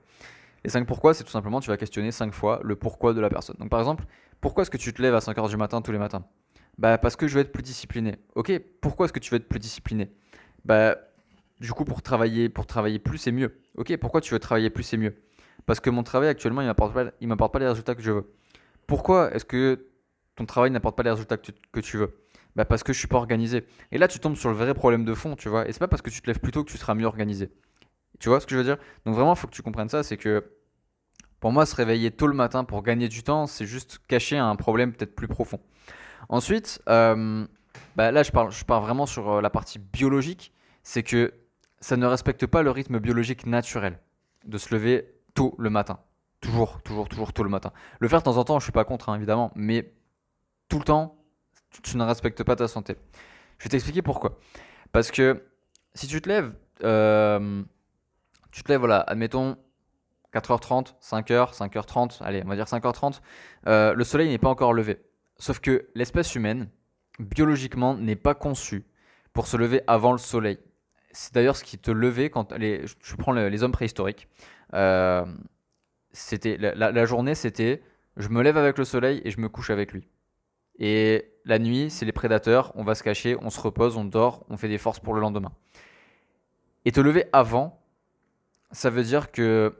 Les 0.64 0.70
5 0.70 0.86
pourquoi, 0.86 1.14
c'est 1.14 1.24
tout 1.24 1.30
simplement, 1.30 1.60
tu 1.60 1.70
vas 1.70 1.76
questionner 1.76 2.10
5 2.12 2.32
fois 2.32 2.60
le 2.62 2.76
pourquoi 2.76 3.14
de 3.14 3.20
la 3.20 3.30
personne. 3.30 3.56
Donc 3.58 3.70
par 3.70 3.80
exemple, 3.80 4.04
pourquoi 4.40 4.62
est-ce 4.62 4.70
que 4.70 4.76
tu 4.76 4.92
te 4.92 5.00
lèves 5.00 5.14
à 5.14 5.20
5h 5.20 5.48
du 5.48 5.56
matin 5.56 5.80
tous 5.80 5.92
les 5.92 5.98
matins? 5.98 6.24
Bah 6.76 6.98
parce 6.98 7.16
que 7.16 7.26
je 7.26 7.34
veux 7.34 7.40
être 7.40 7.52
plus 7.52 7.62
discipliné. 7.62 8.16
Ok, 8.34 8.52
pourquoi 8.80 9.06
est-ce 9.06 9.12
que 9.12 9.18
tu 9.18 9.30
veux 9.30 9.36
être 9.36 9.48
plus 9.48 9.60
discipliné? 9.60 10.10
Bah 10.64 10.96
du 11.60 11.72
coup 11.72 11.84
pour 11.84 12.02
travailler, 12.02 12.48
pour 12.48 12.66
travailler 12.66 12.98
plus 12.98 13.18
c'est 13.18 13.32
mieux. 13.32 13.60
Ok, 13.76 13.96
pourquoi 13.96 14.20
tu 14.20 14.34
veux 14.34 14.40
travailler 14.40 14.70
plus 14.70 14.82
c'est 14.82 14.96
mieux? 14.96 15.14
Parce 15.66 15.80
que 15.80 15.88
mon 15.88 16.02
travail 16.02 16.28
actuellement 16.28 16.60
il 16.60 16.66
m'apporte 16.66 16.92
pas, 16.92 17.04
m'apporte 17.22 17.52
pas 17.52 17.60
les 17.60 17.68
résultats 17.68 17.94
que 17.94 18.02
je 18.02 18.10
veux. 18.10 18.34
Pourquoi 18.86 19.32
est-ce 19.34 19.44
que 19.44 19.86
ton 20.34 20.44
travail 20.46 20.70
n'apporte 20.70 20.96
pas 20.96 21.04
les 21.04 21.10
résultats 21.10 21.36
que 21.38 21.80
tu 21.80 21.96
veux? 21.96 22.14
Bah 22.56 22.64
parce 22.64 22.82
que 22.82 22.92
je 22.92 22.98
suis 22.98 23.08
pas 23.08 23.16
organisé. 23.16 23.66
Et 23.90 23.98
là, 23.98 24.08
tu 24.08 24.18
tombes 24.18 24.36
sur 24.36 24.48
le 24.48 24.54
vrai 24.54 24.74
problème 24.74 25.04
de 25.04 25.14
fond, 25.14 25.36
tu 25.36 25.48
vois. 25.48 25.68
Et 25.68 25.72
c'est 25.72 25.78
pas 25.78 25.88
parce 25.88 26.02
que 26.02 26.10
tu 26.10 26.20
te 26.20 26.26
lèves 26.26 26.40
plus 26.40 26.52
tôt 26.52 26.64
que 26.64 26.70
tu 26.70 26.78
seras 26.78 26.94
mieux 26.94 27.06
organisé. 27.06 27.50
Tu 28.20 28.28
vois 28.28 28.40
ce 28.40 28.46
que 28.46 28.52
je 28.52 28.58
veux 28.58 28.64
dire? 28.64 28.76
Donc 29.04 29.14
vraiment, 29.14 29.34
il 29.34 29.38
faut 29.38 29.46
que 29.46 29.54
tu 29.54 29.62
comprennes 29.62 29.88
ça. 29.88 30.02
C'est 30.02 30.16
que 30.16 30.44
pour 31.40 31.52
moi, 31.52 31.66
se 31.66 31.74
réveiller 31.74 32.10
tôt 32.10 32.26
le 32.26 32.34
matin 32.34 32.64
pour 32.64 32.82
gagner 32.82 33.08
du 33.08 33.22
temps, 33.22 33.46
c'est 33.46 33.66
juste 33.66 34.00
cacher 34.08 34.38
un 34.38 34.56
problème 34.56 34.92
peut-être 34.92 35.14
plus 35.14 35.28
profond. 35.28 35.60
Ensuite, 36.28 36.80
euh, 36.88 37.46
bah 37.96 38.12
là, 38.12 38.22
je 38.22 38.30
parle, 38.30 38.50
je 38.50 38.64
parle 38.64 38.82
vraiment 38.84 39.06
sur 39.06 39.30
euh, 39.30 39.40
la 39.40 39.50
partie 39.50 39.78
biologique. 39.78 40.52
C'est 40.82 41.02
que 41.02 41.34
ça 41.80 41.96
ne 41.96 42.06
respecte 42.06 42.46
pas 42.46 42.62
le 42.62 42.70
rythme 42.70 42.98
biologique 42.98 43.46
naturel 43.46 43.98
de 44.46 44.58
se 44.58 44.74
lever 44.74 45.06
tôt 45.34 45.54
le 45.58 45.70
matin. 45.70 45.98
Toujours, 46.40 46.80
toujours, 46.82 47.08
toujours 47.08 47.32
tôt 47.32 47.42
le 47.42 47.50
matin. 47.50 47.72
Le 48.00 48.08
faire 48.08 48.20
de 48.20 48.24
temps 48.24 48.36
en 48.36 48.44
temps, 48.44 48.58
je 48.58 48.64
suis 48.64 48.72
pas 48.72 48.84
contre, 48.84 49.08
hein, 49.08 49.16
évidemment, 49.16 49.50
mais 49.54 49.92
tout 50.68 50.78
le 50.78 50.84
temps, 50.84 51.16
tu 51.82 51.96
ne 51.96 52.04
respectes 52.04 52.42
pas 52.42 52.56
ta 52.56 52.68
santé. 52.68 52.96
Je 53.58 53.64
vais 53.64 53.70
t'expliquer 53.70 54.02
pourquoi. 54.02 54.38
Parce 54.92 55.10
que 55.10 55.42
si 55.94 56.06
tu 56.06 56.20
te 56.20 56.28
lèves, 56.28 56.52
euh, 56.82 57.62
tu 58.50 58.62
te 58.62 58.68
lèves, 58.70 58.80
voilà, 58.80 59.00
admettons 59.00 59.56
4h30, 60.32 60.94
5h, 61.00 61.54
5h30, 61.56 62.22
allez, 62.22 62.42
on 62.44 62.48
va 62.48 62.56
dire 62.56 62.66
5h30, 62.66 63.20
euh, 63.66 63.94
le 63.94 64.04
soleil 64.04 64.28
n'est 64.28 64.38
pas 64.38 64.48
encore 64.48 64.72
levé. 64.72 65.00
Sauf 65.38 65.60
que 65.60 65.88
l'espèce 65.94 66.34
humaine, 66.34 66.68
biologiquement, 67.18 67.94
n'est 67.94 68.16
pas 68.16 68.34
conçue 68.34 68.86
pour 69.32 69.46
se 69.46 69.56
lever 69.56 69.82
avant 69.86 70.12
le 70.12 70.18
soleil. 70.18 70.58
C'est 71.12 71.34
d'ailleurs 71.34 71.56
ce 71.56 71.64
qui 71.64 71.78
te 71.78 71.90
levait 71.90 72.30
quand 72.30 72.52
les, 72.52 72.84
je 72.86 73.16
prends 73.16 73.32
les, 73.32 73.62
hommes 73.62 73.72
préhistoriques. 73.72 74.28
Euh, 74.74 75.24
la 76.32 77.06
journée, 77.06 77.34
c'était 77.34 77.82
je 78.16 78.28
me 78.28 78.42
lève 78.42 78.56
avec 78.56 78.78
le 78.78 78.84
soleil 78.84 79.20
et 79.24 79.30
je 79.30 79.40
me 79.40 79.48
couche 79.48 79.70
avec 79.70 79.92
lui. 79.92 80.08
Et 80.78 81.33
la 81.44 81.58
nuit, 81.58 81.90
c'est 81.90 82.06
les 82.06 82.12
prédateurs, 82.12 82.72
on 82.74 82.84
va 82.84 82.94
se 82.94 83.02
cacher, 83.02 83.36
on 83.40 83.50
se 83.50 83.60
repose, 83.60 83.96
on 83.96 84.04
dort, 84.04 84.44
on 84.48 84.56
fait 84.56 84.68
des 84.68 84.78
forces 84.78 85.00
pour 85.00 85.14
le 85.14 85.20
lendemain. 85.20 85.52
Et 86.84 86.92
te 86.92 87.00
lever 87.00 87.26
avant, 87.32 87.80
ça 88.72 88.90
veut 88.90 89.02
dire 89.02 89.30
que 89.30 89.74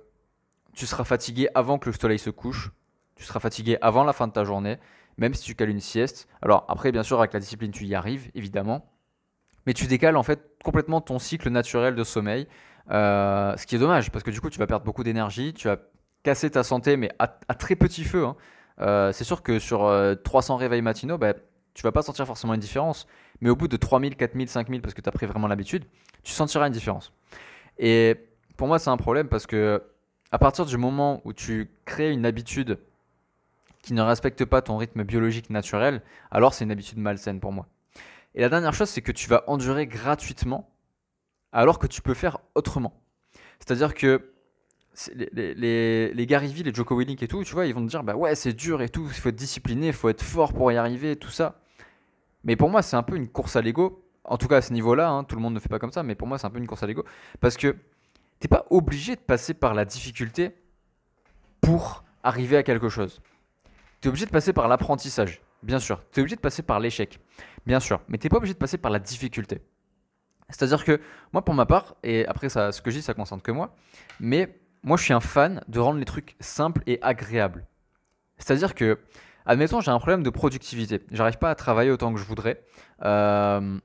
tu 0.74 0.86
seras 0.86 1.04
fatigué 1.04 1.48
avant 1.54 1.78
que 1.78 1.88
le 1.88 1.94
soleil 1.94 2.18
se 2.18 2.30
couche, 2.30 2.72
tu 3.16 3.24
seras 3.24 3.40
fatigué 3.40 3.78
avant 3.80 4.04
la 4.04 4.12
fin 4.12 4.26
de 4.26 4.32
ta 4.32 4.44
journée, 4.44 4.78
même 5.16 5.34
si 5.34 5.42
tu 5.42 5.54
cales 5.54 5.70
une 5.70 5.80
sieste. 5.80 6.28
Alors 6.42 6.64
après, 6.68 6.92
bien 6.92 7.02
sûr, 7.02 7.18
avec 7.18 7.32
la 7.32 7.40
discipline, 7.40 7.70
tu 7.70 7.84
y 7.84 7.94
arrives, 7.94 8.30
évidemment. 8.34 8.90
Mais 9.66 9.72
tu 9.72 9.86
décales 9.86 10.16
en 10.16 10.22
fait 10.22 10.50
complètement 10.62 11.00
ton 11.00 11.18
cycle 11.18 11.48
naturel 11.48 11.94
de 11.94 12.04
sommeil, 12.04 12.46
euh, 12.90 13.56
ce 13.56 13.66
qui 13.66 13.76
est 13.76 13.78
dommage, 13.78 14.10
parce 14.10 14.22
que 14.22 14.30
du 14.30 14.40
coup, 14.40 14.50
tu 14.50 14.58
vas 14.58 14.66
perdre 14.66 14.84
beaucoup 14.84 15.04
d'énergie, 15.04 15.54
tu 15.54 15.68
vas 15.68 15.78
casser 16.22 16.50
ta 16.50 16.62
santé, 16.62 16.96
mais 16.96 17.10
à, 17.18 17.28
très 17.54 17.76
petit 17.76 18.04
feu. 18.04 18.24
Hein. 18.24 18.36
Euh, 18.80 19.12
c'est 19.12 19.24
sûr 19.24 19.42
que 19.42 19.58
sur 19.58 19.90
300 20.24 20.54
euh, 20.54 20.58
réveils 20.58 20.82
matinaux, 20.82 21.16
bah, 21.16 21.34
tu 21.74 21.82
vas 21.82 21.92
pas 21.92 22.02
sentir 22.02 22.26
forcément 22.26 22.54
une 22.54 22.60
différence. 22.60 23.06
Mais 23.40 23.50
au 23.50 23.56
bout 23.56 23.68
de 23.68 23.76
3000, 23.76 24.16
4000, 24.16 24.48
5000, 24.48 24.80
parce 24.80 24.94
que 24.94 25.00
tu 25.00 25.08
as 25.08 25.12
pris 25.12 25.26
vraiment 25.26 25.48
l'habitude, 25.48 25.84
tu 26.22 26.32
sentiras 26.32 26.66
une 26.66 26.72
différence. 26.72 27.12
Et 27.78 28.16
pour 28.56 28.68
moi, 28.68 28.78
c'est 28.78 28.90
un 28.90 28.96
problème 28.96 29.28
parce 29.28 29.46
que 29.46 29.82
à 30.30 30.38
partir 30.38 30.66
du 30.66 30.76
moment 30.76 31.20
où 31.24 31.32
tu 31.32 31.70
crées 31.84 32.12
une 32.12 32.26
habitude 32.26 32.78
qui 33.82 33.92
ne 33.92 34.02
respecte 34.02 34.44
pas 34.44 34.62
ton 34.62 34.76
rythme 34.76 35.04
biologique 35.04 35.50
naturel, 35.50 36.02
alors 36.30 36.54
c'est 36.54 36.64
une 36.64 36.70
habitude 36.70 36.98
malsaine 36.98 37.40
pour 37.40 37.52
moi. 37.52 37.66
Et 38.34 38.40
la 38.40 38.48
dernière 38.48 38.72
chose, 38.72 38.88
c'est 38.88 39.02
que 39.02 39.12
tu 39.12 39.28
vas 39.28 39.44
endurer 39.46 39.86
gratuitement 39.86 40.70
alors 41.52 41.78
que 41.78 41.86
tu 41.86 42.02
peux 42.02 42.14
faire 42.14 42.38
autrement. 42.54 43.00
C'est-à-dire 43.60 43.94
que 43.94 44.32
les, 45.14 45.54
les, 45.54 46.14
les, 46.14 46.26
Gary 46.26 46.52
Vee, 46.52 46.62
les 46.62 46.74
Joko 46.74 46.96
Willink 46.96 47.22
et 47.22 47.28
tout, 47.28 47.42
tu 47.44 47.52
vois, 47.52 47.66
ils 47.66 47.74
vont 47.74 47.84
te 47.84 47.90
dire 47.90 48.02
bah 48.02 48.16
ouais, 48.16 48.34
c'est 48.34 48.52
dur 48.52 48.82
et 48.82 48.88
tout, 48.88 49.06
il 49.06 49.14
faut 49.14 49.28
être 49.28 49.36
discipliné, 49.36 49.88
il 49.88 49.92
faut 49.92 50.08
être 50.08 50.22
fort 50.22 50.52
pour 50.52 50.70
y 50.72 50.76
arriver, 50.76 51.16
tout 51.16 51.30
ça. 51.30 51.60
Mais 52.44 52.56
pour 52.56 52.70
moi, 52.70 52.82
c'est 52.82 52.96
un 52.96 53.02
peu 53.02 53.16
une 53.16 53.28
course 53.28 53.56
à 53.56 53.62
l'ego. 53.62 54.06
En 54.24 54.38
tout 54.38 54.48
cas, 54.48 54.58
à 54.58 54.62
ce 54.62 54.72
niveau-là, 54.72 55.08
hein, 55.10 55.24
tout 55.24 55.36
le 55.36 55.42
monde 55.42 55.54
ne 55.54 55.58
fait 55.60 55.68
pas 55.68 55.78
comme 55.78 55.92
ça, 55.92 56.02
mais 56.02 56.14
pour 56.14 56.28
moi, 56.28 56.38
c'est 56.38 56.46
un 56.46 56.50
peu 56.50 56.58
une 56.58 56.66
course 56.66 56.82
à 56.82 56.86
l'ego. 56.86 57.04
Parce 57.40 57.56
que 57.56 57.76
t'es 58.38 58.48
pas 58.48 58.66
obligé 58.70 59.16
de 59.16 59.20
passer 59.20 59.54
par 59.54 59.74
la 59.74 59.84
difficulté 59.84 60.54
pour 61.60 62.04
arriver 62.22 62.56
à 62.56 62.62
quelque 62.62 62.88
chose. 62.88 63.20
Tu 64.00 64.08
es 64.08 64.10
obligé 64.10 64.26
de 64.26 64.30
passer 64.30 64.52
par 64.52 64.68
l'apprentissage, 64.68 65.42
bien 65.62 65.78
sûr. 65.78 66.02
Tu 66.12 66.20
es 66.20 66.22
obligé 66.22 66.36
de 66.36 66.40
passer 66.40 66.62
par 66.62 66.80
l'échec, 66.80 67.20
bien 67.66 67.80
sûr. 67.80 68.00
Mais 68.08 68.18
t'es 68.18 68.28
pas 68.28 68.36
obligé 68.36 68.54
de 68.54 68.58
passer 68.58 68.78
par 68.78 68.90
la 68.90 68.98
difficulté. 68.98 69.62
C'est-à-dire 70.50 70.84
que 70.84 71.00
moi, 71.32 71.44
pour 71.44 71.54
ma 71.54 71.66
part, 71.66 71.96
et 72.02 72.26
après, 72.26 72.48
ça, 72.48 72.70
ce 72.72 72.82
que 72.82 72.90
je 72.90 72.96
dis, 72.96 73.02
ça 73.02 73.14
concerne 73.14 73.40
que 73.40 73.50
moi, 73.50 73.74
mais 74.20 74.58
moi, 74.82 74.96
je 74.98 75.04
suis 75.04 75.14
un 75.14 75.20
fan 75.20 75.62
de 75.68 75.80
rendre 75.80 75.98
les 75.98 76.04
trucs 76.04 76.36
simples 76.40 76.82
et 76.86 76.98
agréables. 77.02 77.66
C'est-à-dire 78.36 78.74
que, 78.74 78.98
admettons, 79.46 79.80
j'ai 79.80 79.90
un 79.90 79.98
problème 79.98 80.22
de 80.22 80.30
productivité. 80.30 81.00
J'arrive 81.10 81.38
pas 81.38 81.50
à 81.50 81.54
travailler 81.54 81.90
autant 81.90 82.12
que 82.12 82.20
je 82.20 82.24
voudrais. 82.24 82.62
Euh, 83.04 83.78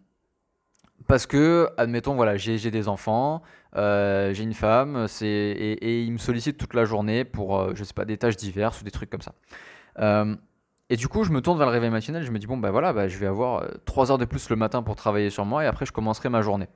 parce 1.07 1.25
que, 1.25 1.69
admettons, 1.77 2.15
voilà, 2.15 2.37
j'ai 2.37 2.71
des 2.71 2.87
enfants, 2.87 3.41
euh, 3.75 4.33
j'ai 4.33 4.43
une 4.43 4.53
femme, 4.53 5.07
et, 5.21 5.25
et, 5.25 6.03
ils 6.03 6.11
me 6.11 6.17
sollicitent 6.17 6.57
toute 6.57 6.73
la 6.73 6.85
journée 6.85 7.25
pour, 7.25 7.59
euh, 7.59 7.71
je 7.73 7.83
sais 7.83 7.93
pas, 7.93 8.05
des 8.05 8.17
tâches 8.17 8.37
diverses 8.37 8.81
ou 8.81 8.83
des 8.83 8.91
trucs 8.91 9.09
comme 9.09 9.21
ça. 9.21 9.33
et 10.91 10.95
du 10.95 11.07
coup, 11.07 11.23
je 11.23 11.31
me 11.31 11.41
tourne 11.41 11.57
vers 11.57 11.67
le 11.67 11.73
réveil 11.73 11.89
matinal, 11.89 12.23
je 12.23 12.31
me 12.31 12.39
dis, 12.39 12.47
bon, 12.47 12.57
bah 12.57 12.71
voilà, 12.71 12.93
bah, 12.93 13.07
je 13.07 13.17
vais 13.17 13.27
avoir 13.27 13.65
3 13.85 14.11
heures 14.11 14.17
de 14.17 14.25
plus 14.25 14.49
le 14.49 14.55
matin 14.55 14.83
pour 14.83 14.95
travailler 14.95 15.29
sur 15.29 15.45
moi, 15.45 15.63
et 15.63 15.67
après, 15.67 15.85
je 15.85 15.91
commencerai 15.91 16.29
ma 16.29 16.41
journée. 16.41 16.67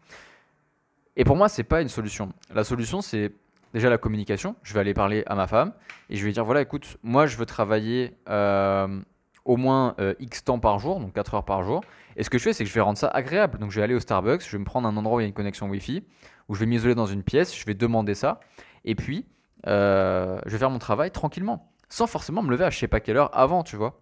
Et 1.15 1.23
pour 1.25 1.35
moi, 1.35 1.47
c'est 1.47 1.63
pas 1.63 1.81
une 1.81 1.89
solution. 1.89 2.33
La 2.53 2.63
solution, 2.63 3.01
c'est 3.01 3.31
déjà 3.73 3.89
la 3.89 3.97
communication. 3.97 4.55
Je 4.63 4.73
vais 4.73 4.79
aller 4.79 4.93
parler 4.93 5.23
à 5.27 5.35
ma 5.35 5.47
femme 5.47 5.73
et 6.09 6.15
je 6.15 6.25
vais 6.25 6.31
dire 6.31 6.45
voilà, 6.45 6.61
écoute, 6.61 6.97
moi 7.03 7.25
je 7.25 7.37
veux 7.37 7.45
travailler 7.45 8.17
euh, 8.29 9.01
au 9.45 9.57
moins 9.57 9.95
euh, 9.99 10.13
X 10.19 10.43
temps 10.43 10.59
par 10.59 10.79
jour, 10.79 10.99
donc 10.99 11.13
4 11.13 11.35
heures 11.35 11.45
par 11.45 11.63
jour. 11.63 11.81
Et 12.15 12.23
ce 12.23 12.29
que 12.29 12.37
je 12.37 12.43
fais, 12.43 12.53
c'est 12.53 12.63
que 12.63 12.69
je 12.69 12.75
vais 12.75 12.81
rendre 12.81 12.97
ça 12.97 13.07
agréable. 13.07 13.59
Donc 13.59 13.71
je 13.71 13.77
vais 13.77 13.83
aller 13.83 13.95
au 13.95 13.99
Starbucks, 13.99 14.43
je 14.45 14.51
vais 14.51 14.59
me 14.59 14.65
prendre 14.65 14.87
un 14.87 14.95
endroit 14.95 15.17
où 15.17 15.19
il 15.19 15.23
y 15.23 15.25
a 15.25 15.27
une 15.27 15.33
connexion 15.33 15.67
Wi-Fi, 15.69 16.03
où 16.47 16.55
je 16.55 16.59
vais 16.59 16.65
m'isoler 16.65 16.95
dans 16.95 17.05
une 17.05 17.23
pièce, 17.23 17.55
je 17.57 17.65
vais 17.65 17.73
demander 17.73 18.15
ça. 18.15 18.39
Et 18.85 18.95
puis, 18.95 19.25
euh, 19.67 20.39
je 20.45 20.51
vais 20.51 20.57
faire 20.57 20.69
mon 20.69 20.79
travail 20.79 21.11
tranquillement, 21.11 21.71
sans 21.89 22.07
forcément 22.07 22.43
me 22.43 22.51
lever 22.51 22.65
à 22.65 22.69
je 22.69 22.77
sais 22.77 22.87
pas 22.87 22.99
quelle 22.99 23.17
heure 23.17 23.35
avant, 23.37 23.63
tu 23.63 23.75
vois. 23.75 24.01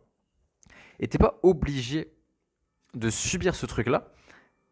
Et 0.99 1.07
t'es 1.07 1.17
pas 1.17 1.39
obligé 1.43 2.13
de 2.93 3.09
subir 3.09 3.55
ce 3.55 3.65
truc-là 3.65 4.09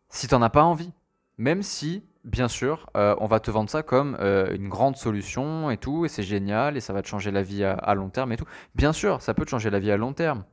si 0.09 0.27
t'en 0.27 0.41
as 0.41 0.49
pas 0.49 0.63
envie. 0.63 0.91
Même 1.37 1.63
si, 1.63 2.03
bien 2.23 2.47
sûr, 2.47 2.89
euh, 2.95 3.15
on 3.19 3.27
va 3.27 3.39
te 3.39 3.51
vendre 3.51 3.69
ça 3.69 3.83
comme 3.83 4.17
euh, 4.19 4.53
une 4.55 4.69
grande 4.69 4.95
solution 4.97 5.69
et 5.71 5.77
tout, 5.77 6.05
et 6.05 6.09
c'est 6.09 6.23
génial, 6.23 6.77
et 6.77 6.81
ça 6.81 6.93
va 6.93 7.01
te 7.01 7.07
changer 7.07 7.31
la 7.31 7.41
vie 7.41 7.63
à, 7.63 7.93
long 7.93 8.09
terme 8.09 8.31
et 8.31 8.37
tout. 8.37 8.45
Bien 8.75 8.93
sûr, 8.93 9.21
ça 9.21 9.33
peut 9.33 9.45
te 9.45 9.49
changer 9.49 9.69
la 9.69 9.79
vie 9.79 9.91
à 9.91 9.97
long 9.97 10.13
terme. 10.13 10.43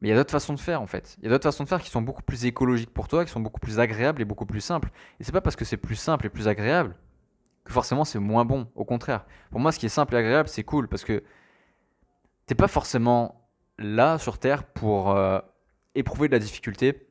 Mais 0.00 0.08
il 0.08 0.10
y 0.10 0.14
a 0.14 0.16
d'autres 0.16 0.30
façons 0.30 0.54
de 0.54 0.60
faire 0.60 0.80
en 0.80 0.86
fait. 0.86 1.16
Il 1.18 1.24
y 1.24 1.26
a 1.26 1.30
d'autres 1.30 1.44
façons 1.44 1.64
de 1.64 1.68
faire 1.68 1.82
qui 1.82 1.90
sont 1.90 2.02
beaucoup 2.02 2.22
plus 2.22 2.44
écologiques 2.44 2.94
pour 2.94 3.08
toi, 3.08 3.24
qui 3.24 3.32
sont 3.32 3.40
beaucoup 3.40 3.58
plus 3.58 3.80
agréables 3.80 4.22
et 4.22 4.24
beaucoup 4.24 4.46
plus 4.46 4.60
simples. 4.60 4.90
Et 5.18 5.24
c'est 5.24 5.32
pas 5.32 5.40
parce 5.40 5.56
que 5.56 5.64
c'est 5.64 5.76
plus 5.76 5.96
simple 5.96 6.26
et 6.26 6.28
plus 6.28 6.46
agréable 6.46 6.94
que 7.64 7.72
forcément 7.72 8.04
c'est 8.04 8.20
moins 8.20 8.44
bon. 8.44 8.68
Au 8.76 8.84
contraire. 8.84 9.26
Pour 9.50 9.58
moi, 9.58 9.72
ce 9.72 9.78
qui 9.80 9.86
est 9.86 9.90
simple 9.90 10.14
et 10.14 10.18
agréable, 10.18 10.48
c'est 10.48 10.62
cool 10.62 10.86
parce 10.86 11.04
que 11.04 11.24
t'es 12.46 12.54
pas 12.54 12.68
forcément 12.68 13.50
là 13.78 14.18
sur 14.18 14.38
Terre 14.38 14.62
pour 14.62 15.10
euh, 15.10 15.40
éprouver 15.96 16.28
de 16.28 16.32
la 16.32 16.38
difficulté, 16.38 17.07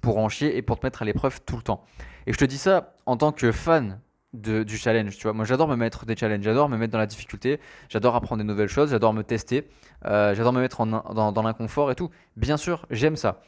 pour 0.00 0.18
en 0.18 0.28
chier 0.28 0.56
et 0.56 0.62
pour 0.62 0.78
te 0.78 0.86
mettre 0.86 1.02
à 1.02 1.04
l'épreuve 1.04 1.40
tout 1.44 1.56
le 1.56 1.62
temps. 1.62 1.84
Et 2.26 2.32
je 2.32 2.38
te 2.38 2.44
dis 2.44 2.58
ça 2.58 2.94
en 3.06 3.16
tant 3.16 3.32
que 3.32 3.52
fan 3.52 4.00
de, 4.32 4.62
du 4.62 4.76
challenge, 4.76 5.16
tu 5.16 5.24
vois. 5.24 5.32
Moi, 5.32 5.44
j'adore 5.44 5.68
me 5.68 5.76
mettre 5.76 6.06
des 6.06 6.16
challenges, 6.16 6.42
j'adore 6.42 6.68
me 6.68 6.76
mettre 6.76 6.92
dans 6.92 6.98
la 6.98 7.06
difficulté, 7.06 7.60
j'adore 7.88 8.14
apprendre 8.14 8.42
des 8.42 8.46
nouvelles 8.46 8.68
choses, 8.68 8.90
j'adore 8.90 9.12
me 9.12 9.22
tester, 9.22 9.68
euh, 10.06 10.34
j'adore 10.34 10.52
me 10.52 10.60
mettre 10.60 10.80
en, 10.80 10.86
dans, 10.86 11.42
l'inconfort 11.42 11.90
et 11.90 11.94
tout. 11.94 12.10
Bien 12.36 12.56
sûr, 12.56 12.86
j'aime 12.90 13.16
ça. 13.16 13.42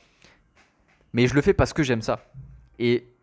Mais 1.12 1.26
je 1.26 1.34
le 1.34 1.42
fais 1.42 1.54
parce 1.54 1.72
que 1.72 1.82
j'aime 1.82 2.02
ça. 2.02 2.24
Et 2.78 3.14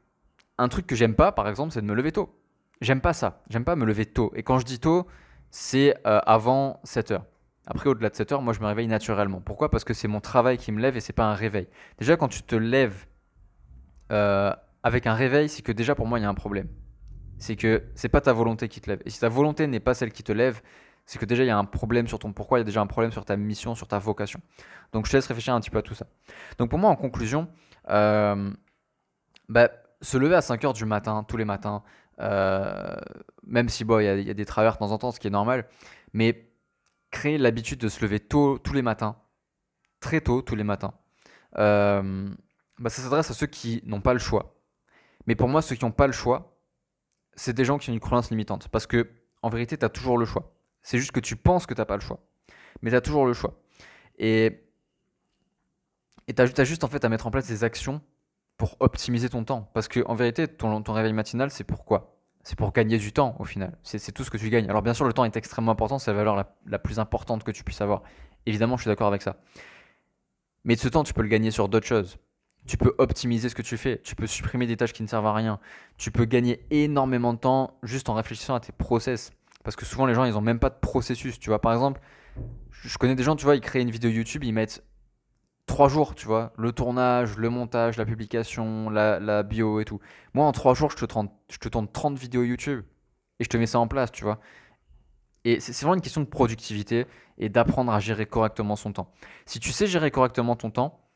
un 0.57 0.69
truc 0.69 0.87
que 0.87 0.95
j'aime 0.95 1.15
pas, 1.15 1.31
par 1.31 1.47
exemple, 1.47 1.73
c'est 1.73 1.81
de 1.81 1.85
me 1.85 1.93
lever 1.95 2.11
tôt. 2.11 2.35
J'aime 2.81 3.01
pas 3.01 3.13
ça. 3.13 3.41
J'aime 3.49 3.65
pas 3.65 3.75
me 3.75 3.85
lever 3.85 4.05
tôt. 4.05 4.31
Et 4.35 4.43
quand 4.43 4.59
je 4.59 4.65
dis 4.65 4.79
tôt, 4.79 5.07
c'est 5.51 5.95
euh, 6.05 6.21
avant 6.25 6.79
7 6.83 7.11
heures. 7.11 7.25
Après, 7.65 7.89
au-delà 7.89 8.09
de 8.09 8.15
7 8.15 8.31
heures, 8.31 8.41
moi, 8.41 8.53
je 8.53 8.59
me 8.61 8.67
réveille 8.67 8.87
naturellement. 8.87 9.41
Pourquoi? 9.41 9.69
Parce 9.69 9.83
que 9.83 9.93
c'est 9.93 10.07
mon 10.07 10.21
travail 10.21 10.57
qui 10.57 10.71
me 10.71 10.79
lève 10.79 10.95
et 10.95 11.01
c'est 11.01 11.13
pas 11.13 11.25
un 11.25 11.33
réveil. 11.33 11.67
Déjà, 11.97 12.15
quand 12.15 12.27
tu 12.27 12.41
te 12.43 12.55
lèves 12.55 13.05
euh, 14.11 14.53
avec 14.83 15.07
un 15.07 15.13
réveil, 15.13 15.49
c'est 15.49 15.61
que 15.61 15.71
déjà 15.71 15.95
pour 15.95 16.07
moi 16.07 16.19
il 16.19 16.23
y 16.23 16.25
a 16.25 16.29
un 16.29 16.33
problème. 16.33 16.67
C'est 17.37 17.55
que 17.55 17.83
c'est 17.95 18.09
pas 18.09 18.21
ta 18.21 18.33
volonté 18.33 18.67
qui 18.67 18.81
te 18.81 18.89
lève. 18.89 19.01
Et 19.05 19.09
si 19.09 19.19
ta 19.19 19.29
volonté 19.29 19.67
n'est 19.67 19.79
pas 19.79 19.93
celle 19.93 20.11
qui 20.11 20.23
te 20.23 20.31
lève, 20.31 20.61
c'est 21.05 21.19
que 21.19 21.25
déjà 21.25 21.43
il 21.43 21.47
y 21.47 21.51
a 21.51 21.57
un 21.57 21.65
problème 21.65 22.07
sur 22.07 22.19
ton 22.19 22.33
pourquoi, 22.33 22.59
il 22.59 22.61
y 22.61 22.63
a 22.63 22.65
déjà 22.65 22.81
un 22.81 22.87
problème 22.87 23.11
sur 23.11 23.25
ta 23.25 23.35
mission, 23.37 23.75
sur 23.75 23.87
ta 23.87 23.97
vocation. 23.97 24.41
Donc 24.93 25.05
je 25.05 25.11
te 25.11 25.17
laisse 25.17 25.27
réfléchir 25.27 25.53
un 25.53 25.59
petit 25.59 25.69
peu 25.69 25.77
à 25.77 25.81
tout 25.81 25.95
ça. 25.95 26.05
Donc 26.57 26.69
pour 26.69 26.79
moi 26.79 26.89
en 26.89 26.95
conclusion, 26.95 27.47
euh, 27.89 28.51
bah, 29.47 29.69
se 30.01 30.17
lever 30.17 30.35
à 30.35 30.41
5 30.41 30.63
heures 30.65 30.73
du 30.73 30.85
matin, 30.85 31.23
tous 31.27 31.37
les 31.37 31.45
matins, 31.45 31.83
euh, 32.19 32.95
même 33.43 33.69
si 33.69 33.85
bon, 33.85 33.99
il 33.99 34.05
y, 34.05 34.29
a 34.29 34.33
des 34.33 34.45
travers 34.45 34.73
de 34.73 34.77
temps 34.77 34.91
en 34.91 34.97
temps, 34.97 35.11
ce 35.11 35.19
qui 35.19 35.27
est 35.27 35.31
normal, 35.31 35.65
mais 36.13 36.51
créer 37.11 37.37
l'habitude 37.37 37.79
de 37.79 37.87
se 37.87 38.01
lever 38.01 38.19
tôt, 38.19 38.59
tous 38.59 38.73
les 38.73 38.81
matins, 38.81 39.15
très 39.99 40.21
tôt, 40.21 40.41
tous 40.41 40.55
les 40.55 40.63
matins. 40.63 40.93
Bah, 42.79 42.89
ça 42.89 43.01
s'adresse 43.01 43.29
à 43.29 43.33
ceux 43.33 43.47
qui 43.47 43.81
n'ont 43.85 44.01
pas 44.01 44.13
le 44.13 44.19
choix. 44.19 44.55
Mais 45.27 45.35
pour 45.35 45.47
moi, 45.47 45.61
ceux 45.61 45.75
qui 45.75 45.85
n'ont 45.85 45.91
pas 45.91 46.07
le 46.07 46.13
choix, 46.13 46.57
c'est 47.35 47.53
des 47.53 47.65
gens 47.65 47.77
qui 47.77 47.89
ont 47.89 47.93
une 47.93 47.99
croyance 47.99 48.31
limitante. 48.31 48.69
Parce 48.69 48.87
que, 48.87 49.09
en 49.41 49.49
vérité, 49.49 49.77
tu 49.77 49.85
as 49.85 49.89
toujours 49.89 50.17
le 50.17 50.25
choix. 50.25 50.55
C'est 50.81 50.97
juste 50.97 51.11
que 51.11 51.19
tu 51.19 51.35
penses 51.35 51.65
que 51.65 51.73
tu 51.73 51.81
n'as 51.81 51.85
pas 51.85 51.95
le 51.95 52.01
choix. 52.01 52.19
Mais 52.81 52.89
tu 52.89 52.95
as 52.95 53.01
toujours 53.01 53.25
le 53.25 53.33
choix. 53.33 53.59
Et 54.17 54.65
tu 56.27 56.41
as, 56.41 56.63
juste 56.63 56.83
en 56.83 56.87
fait 56.87 57.03
à 57.03 57.09
mettre 57.09 57.27
en 57.27 57.31
place 57.31 57.47
des 57.47 57.63
actions 57.63 58.01
pour 58.57 58.77
optimiser 58.79 59.29
ton 59.29 59.43
temps. 59.43 59.69
Parce 59.73 59.87
que 59.87 60.03
en 60.05 60.15
vérité, 60.15 60.47
ton, 60.47 60.81
ton 60.81 60.93
réveil 60.93 61.13
matinal, 61.13 61.51
c'est 61.51 61.63
pourquoi 61.63 62.17
C'est 62.43 62.57
pour 62.57 62.71
gagner 62.71 62.97
du 62.97 63.11
temps 63.11 63.35
au 63.39 63.43
final. 63.43 63.77
C'est 63.83 64.11
tout 64.11 64.23
ce 64.23 64.29
que 64.29 64.37
tu 64.37 64.49
gagnes. 64.49 64.69
Alors 64.69 64.81
bien 64.81 64.93
sûr, 64.93 65.05
le 65.05 65.13
temps 65.13 65.25
est 65.25 65.35
extrêmement 65.37 65.71
important, 65.71 65.99
c'est 65.99 66.11
la 66.11 66.17
valeur 66.17 66.35
la, 66.35 66.55
la, 66.65 66.79
plus 66.79 66.99
importante 66.99 67.43
que 67.43 67.51
tu 67.51 67.63
puisses 67.63 67.81
avoir. 67.81 68.03
Évidemment, 68.45 68.77
je 68.77 68.83
suis 68.83 68.89
d'accord 68.89 69.07
avec 69.07 69.21
ça. 69.21 69.37
Mais 70.63 70.75
de 70.75 70.79
ce 70.79 70.87
temps, 70.87 71.03
tu 71.03 71.13
peux 71.13 71.21
le 71.21 71.29
gagner 71.29 71.51
sur 71.51 71.69
d'autres 71.69 71.87
choses 71.87 72.17
tu 72.69 72.77
peux 72.77 72.93
optimiser 72.99 73.49
ce 73.49 73.55
que 73.55 73.63
tu 73.63 73.77
fais, 73.77 73.99
tu 74.03 74.15
peux 74.15 74.27
supprimer 74.27 74.67
des 74.67 74.77
tâches 74.77 74.93
qui 74.93 75.01
ne 75.01 75.07
servent 75.07 75.25
à 75.25 75.33
rien, 75.33 75.59
tu 75.97 76.11
peux 76.11 76.25
gagner 76.25 76.63
énormément 76.69 77.33
de 77.33 77.39
temps 77.39 77.79
juste 77.81 78.09
en 78.09 78.13
réfléchissant 78.13 78.53
à 78.53 78.59
tes 78.59 78.71
process. 78.71 79.31
Parce 79.63 79.75
que 79.75 79.85
souvent 79.85 80.05
les 80.05 80.13
gens 80.13 80.23
ils 80.23 80.37
ont 80.37 80.41
même 80.41 80.59
pas 80.59 80.69
de 80.69 80.77
processus, 80.79 81.39
tu 81.39 81.49
vois. 81.49 81.59
Par 81.59 81.73
exemple, 81.73 81.99
je 82.69 82.95
connais 82.99 83.15
des 83.15 83.23
gens, 83.23 83.35
tu 83.35 83.43
vois, 83.43 83.55
ils 83.55 83.61
créent 83.61 83.81
une 83.81 83.89
vidéo 83.89 84.11
YouTube, 84.11 84.43
ils 84.43 84.53
mettent 84.53 84.83
trois 85.65 85.89
jours, 85.89 86.13
tu 86.13 86.27
vois, 86.27 86.53
le 86.57 86.71
tournage, 86.71 87.37
le 87.37 87.49
montage, 87.49 87.97
la 87.97 88.05
publication, 88.05 88.91
la, 88.91 89.41
bio 89.41 89.79
et 89.79 89.85
tout. 89.85 89.99
Moi 90.35 90.45
en 90.45 90.51
trois 90.51 90.75
jours, 90.75 90.91
je 90.91 90.97
te, 90.97 91.05
tourne, 91.05 91.29
je 91.51 91.57
te 91.57 91.69
tourne 91.69 91.87
30 91.87 92.19
vidéos 92.19 92.43
YouTube 92.43 92.83
et 93.39 93.43
je 93.43 93.49
te 93.49 93.57
mets 93.57 93.65
ça 93.65 93.79
en 93.79 93.87
place, 93.87 94.11
tu 94.11 94.23
vois. 94.23 94.39
Et 95.43 95.59
c'est 95.59 95.73
vraiment 95.73 95.95
une 95.95 96.01
question 96.01 96.21
de 96.21 96.27
productivité 96.27 97.07
et 97.39 97.49
d'apprendre 97.49 97.91
à 97.91 97.99
gérer 97.99 98.27
correctement 98.27 98.75
son 98.75 98.93
temps. 98.93 99.11
Si 99.47 99.59
tu 99.59 99.71
sais 99.71 99.87
gérer 99.87 100.11
correctement 100.11 100.55
ton 100.55 100.69
temps, 100.69 101.08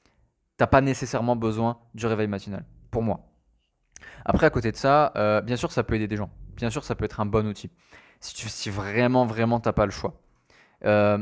t'as 0.57 0.67
pas 0.67 0.81
nécessairement 0.81 1.35
besoin 1.35 1.79
du 1.93 2.05
réveil 2.05 2.27
matinal, 2.27 2.65
pour 2.91 3.01
moi. 3.03 3.21
Après, 4.25 4.45
à 4.45 4.49
côté 4.49 4.71
de 4.71 4.77
ça, 4.77 5.11
euh, 5.15 5.41
bien 5.41 5.55
sûr, 5.55 5.71
ça 5.71 5.83
peut 5.83 5.95
aider 5.95 6.07
des 6.07 6.17
gens. 6.17 6.29
Bien 6.55 6.69
sûr, 6.69 6.83
ça 6.83 6.95
peut 6.95 7.05
être 7.05 7.19
un 7.19 7.25
bon 7.25 7.47
outil. 7.47 7.69
Si, 8.19 8.33
tu, 8.35 8.69
vraiment, 8.69 9.25
vraiment, 9.25 9.59
t'as 9.59 9.73
pas 9.73 9.85
le 9.85 9.91
choix. 9.91 10.21
Euh, 10.85 11.17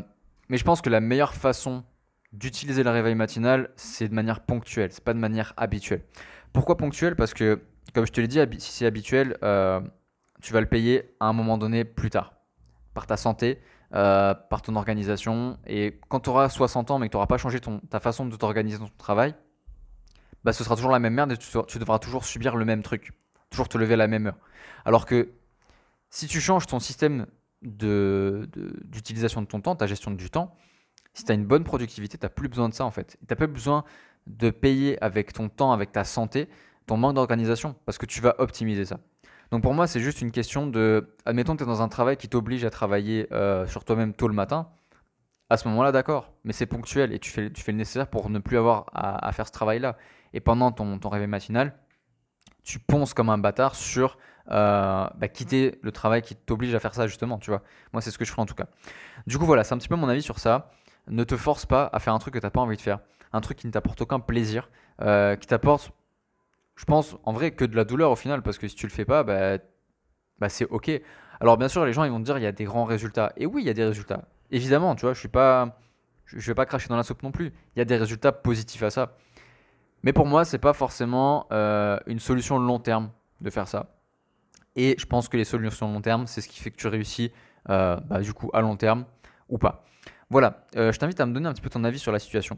mais 0.50 0.58
je 0.58 0.64
pense 0.64 0.82
que 0.82 0.90
la 0.90 1.00
meilleure 1.00 1.34
façon 1.34 1.84
d'utiliser 2.34 2.84
le 2.84 2.90
réveil 2.90 3.16
matinal, 3.16 3.72
c'est 3.76 4.08
de 4.08 4.14
manière 4.14 4.42
ponctuelle, 4.42 4.92
c'est 4.92 5.04
pas 5.04 5.14
de 5.14 5.20
manière 5.20 5.54
habituelle. 5.58 6.04
Pourquoi 6.54 6.78
ponctuelle? 6.78 7.16
Parce 7.16 7.34
que, 7.34 7.62
comme 7.94 8.06
je 8.06 8.12
te 8.12 8.22
l'ai 8.22 8.28
dit, 8.28 8.40
si 8.60 8.72
c'est 8.72 8.86
habituel, 8.86 9.38
euh, 9.44 9.82
tu 10.42 10.54
vas 10.54 10.62
le 10.62 10.68
payer 10.68 11.16
à 11.20 11.26
un 11.26 11.34
moment 11.34 11.58
donné 11.58 11.86
plus 11.86 12.10
tard, 12.10 12.34
par 12.94 13.08
ta 13.08 13.18
santé, 13.18 13.62
euh, 13.94 14.34
par 14.34 14.62
ton 14.62 14.76
organisation. 14.76 15.58
Et 15.68 16.00
quand 16.10 16.22
tu 16.22 16.30
auras 16.30 16.50
60 16.50 16.92
ans 16.92 17.00
mais 17.00 17.08
que 17.08 17.12
tu 17.12 17.18
n'auras 17.18 17.28
pas 17.28 17.38
changé 17.38 17.60
ton, 17.60 17.80
ta 17.90 18.00
façon 18.00 18.26
de 18.26 18.36
t'organiser 18.36 18.78
dans 18.78 18.88
ton 18.88 18.98
travail, 18.98 19.36
bah, 20.44 20.54
ce 20.54 20.64
sera 20.64 20.76
toujours 20.76 20.92
la 20.92 21.00
même 21.00 21.14
merde 21.14 21.32
et 21.34 21.38
tu, 21.38 21.80
devras 21.80 22.00
toujours 22.00 22.26
subir 22.26 22.56
le 22.56 22.66
même 22.66 22.84
truc. 22.84 23.12
Toujours 23.50 23.68
te 23.68 23.78
lever 23.78 23.96
à 23.96 23.98
la 23.98 24.08
même 24.08 24.28
heure. 24.28 24.38
Alors 24.86 25.06
que 25.06 25.34
si 26.10 26.28
tu 26.28 26.40
changes 26.40 26.68
ton 26.68 26.80
système 26.80 27.28
d'utilisation 27.62 29.42
de, 29.42 29.46
de 29.46 29.52
ton 29.52 29.62
temps, 29.62 29.76
ta 29.76 29.88
gestion 29.88 30.12
du 30.12 30.30
temps, 30.30 30.56
si 31.14 31.26
tu 31.26 31.32
as 31.32 31.36
une 31.36 31.46
bonne 31.46 31.64
productivité, 31.64 32.18
tu 32.18 32.26
n'as 32.26 32.30
plus 32.30 32.48
besoin 32.48 32.70
de 32.70 32.74
ça 32.74 32.86
en 32.86 32.92
fait. 32.92 33.18
Tu 33.20 33.26
n'as 33.30 33.36
pas 33.36 33.48
besoin 33.48 33.84
de 34.28 34.50
payer 34.50 35.02
avec 35.04 35.34
ton 35.34 35.50
temps, 35.50 35.74
avec 35.74 35.92
ta 35.92 36.04
santé, 36.04 36.48
ton 36.88 36.98
manque 36.98 37.16
d'organisation, 37.16 37.76
parce 37.86 37.98
que 37.98 38.06
tu 38.06 38.22
vas 38.22 38.36
optimiser 38.40 38.86
ça. 38.86 39.00
Donc 39.52 39.64
pour 39.64 39.74
moi, 39.74 39.86
c'est 39.86 40.00
juste 40.00 40.22
une 40.22 40.32
question 40.32 40.66
de, 40.66 41.14
admettons 41.26 41.58
tu 41.58 41.64
es 41.64 41.66
dans 41.66 41.82
un 41.82 41.90
travail 41.90 42.16
qui 42.16 42.30
t'oblige 42.30 42.64
à 42.64 42.70
travailler 42.70 43.28
euh, 43.34 43.68
sur 43.68 43.84
toi-même 43.84 44.14
tôt 44.14 44.28
le 44.30 44.34
matin. 44.34 44.70
À 45.50 45.58
ce 45.58 45.68
moment-là, 45.68 45.92
d'accord, 45.92 46.32
mais 46.46 46.54
c'est 46.54 46.66
ponctuel 46.66 47.12
et 47.12 47.20
tu 47.20 47.30
fais, 47.30 47.52
tu 47.52 47.62
fais 47.62 47.74
le 47.74 47.78
nécessaire 47.78 48.08
pour 48.08 48.30
ne 48.30 48.40
plus 48.40 48.58
avoir 48.58 48.86
à, 48.94 49.30
faire 49.34 49.46
ce 49.46 49.52
travail-là. 49.52 49.98
Et 50.34 50.40
pendant 50.40 50.72
ton, 50.72 50.98
ton, 50.98 51.10
réveil 51.10 51.28
matinal, 51.28 51.76
tu 52.64 52.80
ponces 52.80 53.14
comme 53.14 53.30
un 53.30 53.38
bâtard 53.38 53.76
sur 53.76 54.18
euh, 54.50 55.06
bah, 55.18 55.28
quitter 55.28 55.78
le 55.82 55.92
travail 55.92 56.22
qui 56.22 56.36
t'oblige 56.36 56.74
à 56.74 56.80
faire 56.80 56.94
ça, 56.94 57.06
justement, 57.06 57.38
tu 57.38 57.52
vois. 57.52 57.64
Moi, 57.92 58.02
c'est 58.02 58.12
ce 58.12 58.18
que 58.18 58.24
je 58.24 58.32
ferai 58.32 58.42
en 58.42 58.46
tout 58.46 58.56
cas. 58.56 58.68
Du 59.28 59.38
coup, 59.38 59.46
voilà, 59.46 59.66
c'est 59.66 59.74
un 59.74 59.78
petit 59.78 59.90
peu 59.90 59.98
mon 59.98 60.08
avis 60.08 60.22
sur 60.22 60.40
ça. 60.40 60.72
Ne 61.08 61.26
te 61.26 61.36
force 61.36 61.66
pas 61.66 61.90
à 61.92 62.00
faire 62.00 62.14
un 62.14 62.20
truc 62.20 62.36
que 62.36 62.40
tu 62.40 62.46
n'as 62.46 62.52
pas 62.52 62.62
envie 62.62 62.78
de 62.78 62.82
faire. 62.82 63.00
Un 63.34 63.42
truc 63.42 63.58
qui 63.58 63.68
ne 63.68 63.74
t'apporte 63.74 64.00
aucun 64.00 64.22
plaisir, 64.22 64.70
euh, 65.02 65.36
qui 65.36 65.48
t'apporte 65.48 65.92
je 66.82 66.86
pense 66.86 67.16
en 67.26 67.32
vrai 67.32 67.52
que 67.52 67.64
de 67.64 67.76
la 67.76 67.84
douleur 67.84 68.10
au 68.10 68.16
final, 68.16 68.42
parce 68.42 68.58
que 68.58 68.68
si 68.68 68.74
tu 68.74 68.88
le 68.88 68.92
fais 68.92 69.06
pas, 69.06 69.22
bah, 69.22 69.60
bah 70.40 70.50
c'est 70.50 70.66
ok. 70.66 70.90
Alors 71.40 71.56
bien 71.56 71.68
sûr, 71.68 71.86
les 71.86 71.94
gens 71.94 72.06
ils 72.06 72.12
vont 72.12 72.20
te 72.20 72.26
dire 72.26 72.40
il 72.40 72.44
y 72.44 72.48
a 72.48 72.52
des 72.52 72.64
grands 72.64 72.86
résultats. 72.86 73.34
Et 73.38 73.46
oui, 73.46 73.62
il 73.62 73.68
y 73.68 73.70
a 73.70 73.76
des 73.76 73.86
résultats. 73.86 74.24
Évidemment, 74.50 74.96
tu 74.96 75.02
vois, 75.02 75.14
je 75.14 75.20
suis 75.20 75.28
pas, 75.28 75.78
je 76.26 76.44
vais 76.48 76.56
pas 76.56 76.66
cracher 76.66 76.88
dans 76.88 76.96
la 76.96 77.04
soupe 77.04 77.22
non 77.22 77.32
plus. 77.32 77.54
Il 77.76 77.80
y 77.80 77.82
a 77.84 77.86
des 77.86 77.98
résultats 77.98 78.32
positifs 78.32 78.82
à 78.82 78.90
ça. 78.90 79.16
Mais 80.02 80.12
pour 80.12 80.26
moi, 80.26 80.44
c'est 80.44 80.58
pas 80.58 80.74
forcément 80.74 81.46
euh, 81.52 82.00
une 82.08 82.18
solution 82.18 82.58
long 82.58 82.80
terme 82.80 83.12
de 83.42 83.52
faire 83.52 83.68
ça. 83.68 83.94
Et 84.76 84.96
je 84.98 85.06
pense 85.06 85.30
que 85.30 85.38
les 85.38 85.46
solutions 85.46 85.94
long 85.94 86.02
terme, 86.02 86.26
c'est 86.26 86.42
ce 86.42 86.48
qui 86.48 86.62
fait 86.62 86.72
que 86.72 86.78
tu 86.78 86.88
réussis 86.88 87.32
euh, 87.70 87.98
bah, 88.08 88.22
du 88.22 88.34
coup 88.34 88.50
à 88.54 88.62
long 88.62 88.76
terme 88.76 89.06
ou 89.50 89.60
pas. 89.60 89.86
Voilà, 90.32 90.66
euh, 90.78 90.92
je 90.92 90.98
t'invite 90.98 91.20
à 91.20 91.28
me 91.28 91.34
donner 91.34 91.48
un 91.48 91.54
petit 91.54 91.62
peu 91.62 91.70
ton 91.70 91.84
avis 91.84 92.00
sur 92.00 92.12
la 92.12 92.18
situation 92.18 92.58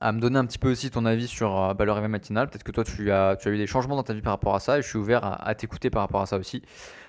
à 0.00 0.12
me 0.12 0.20
donner 0.20 0.38
un 0.38 0.46
petit 0.46 0.58
peu 0.58 0.70
aussi 0.70 0.90
ton 0.90 1.04
avis 1.04 1.26
sur 1.26 1.60
euh, 1.60 1.74
bah, 1.74 1.84
le 1.84 1.92
réveil 1.92 2.10
matinal. 2.10 2.48
Peut-être 2.48 2.62
que 2.62 2.72
toi, 2.72 2.84
tu 2.84 3.10
as, 3.10 3.36
tu 3.36 3.48
as 3.48 3.50
eu 3.50 3.56
des 3.56 3.66
changements 3.66 3.96
dans 3.96 4.02
ta 4.02 4.14
vie 4.14 4.22
par 4.22 4.32
rapport 4.32 4.54
à 4.54 4.60
ça 4.60 4.78
et 4.78 4.82
je 4.82 4.88
suis 4.88 4.98
ouvert 4.98 5.24
à, 5.24 5.54
t'écouter 5.54 5.90
par 5.90 6.02
rapport 6.02 6.20
à 6.20 6.26
ça 6.26 6.38
aussi. 6.38 6.62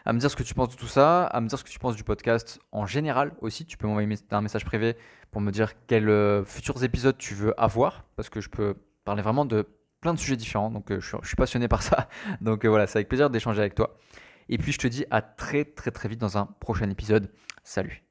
À 0.05 0.13
me 0.13 0.19
dire 0.19 0.31
ce 0.31 0.35
que 0.35 0.43
tu 0.43 0.53
penses 0.53 0.69
de 0.69 0.75
tout 0.75 0.87
ça, 0.87 1.25
à 1.25 1.39
me 1.41 1.47
dire 1.47 1.59
ce 1.59 1.63
que 1.63 1.69
tu 1.69 1.79
penses 1.79 1.95
du 1.95 2.03
podcast 2.03 2.59
en 2.71 2.85
général 2.85 3.33
aussi. 3.41 3.65
Tu 3.65 3.77
peux 3.77 3.87
m'envoyer 3.87 4.09
un 4.31 4.41
message 4.41 4.65
privé 4.65 4.95
pour 5.31 5.41
me 5.41 5.51
dire 5.51 5.73
quels 5.85 6.09
euh, 6.09 6.43
futurs 6.43 6.83
épisodes 6.83 7.17
tu 7.17 7.35
veux 7.35 7.59
avoir 7.61 8.05
parce 8.15 8.29
que 8.29 8.41
je 8.41 8.49
peux 8.49 8.75
parler 9.05 9.21
vraiment 9.21 9.45
de 9.45 9.67
plein 10.01 10.13
de 10.13 10.19
sujets 10.19 10.37
différents. 10.37 10.71
Donc, 10.71 10.91
euh, 10.91 10.99
je, 10.99 11.15
suis, 11.23 11.35
passionné 11.35 11.67
par 11.67 11.83
ça. 11.83 12.07
Donc, 12.41 12.65
voilà, 12.65 12.87
c'est 12.87 12.97
avec 12.97 13.07
plaisir 13.07 13.29
d'échanger 13.29 13.59
avec 13.59 13.75
toi. 13.75 13.97
Et 14.47 14.57
puis, 14.57 14.71
je 14.71 14.79
te 14.79 14.87
dis 14.87 15.05
à 15.11 15.21
très, 15.21 15.63
très, 15.63 15.91
très 15.91 16.09
vite 16.09 16.19
dans 16.19 16.37
un 16.37 16.47
prochain 16.59 16.89
épisode. 16.89 17.29
Salut 17.63 18.08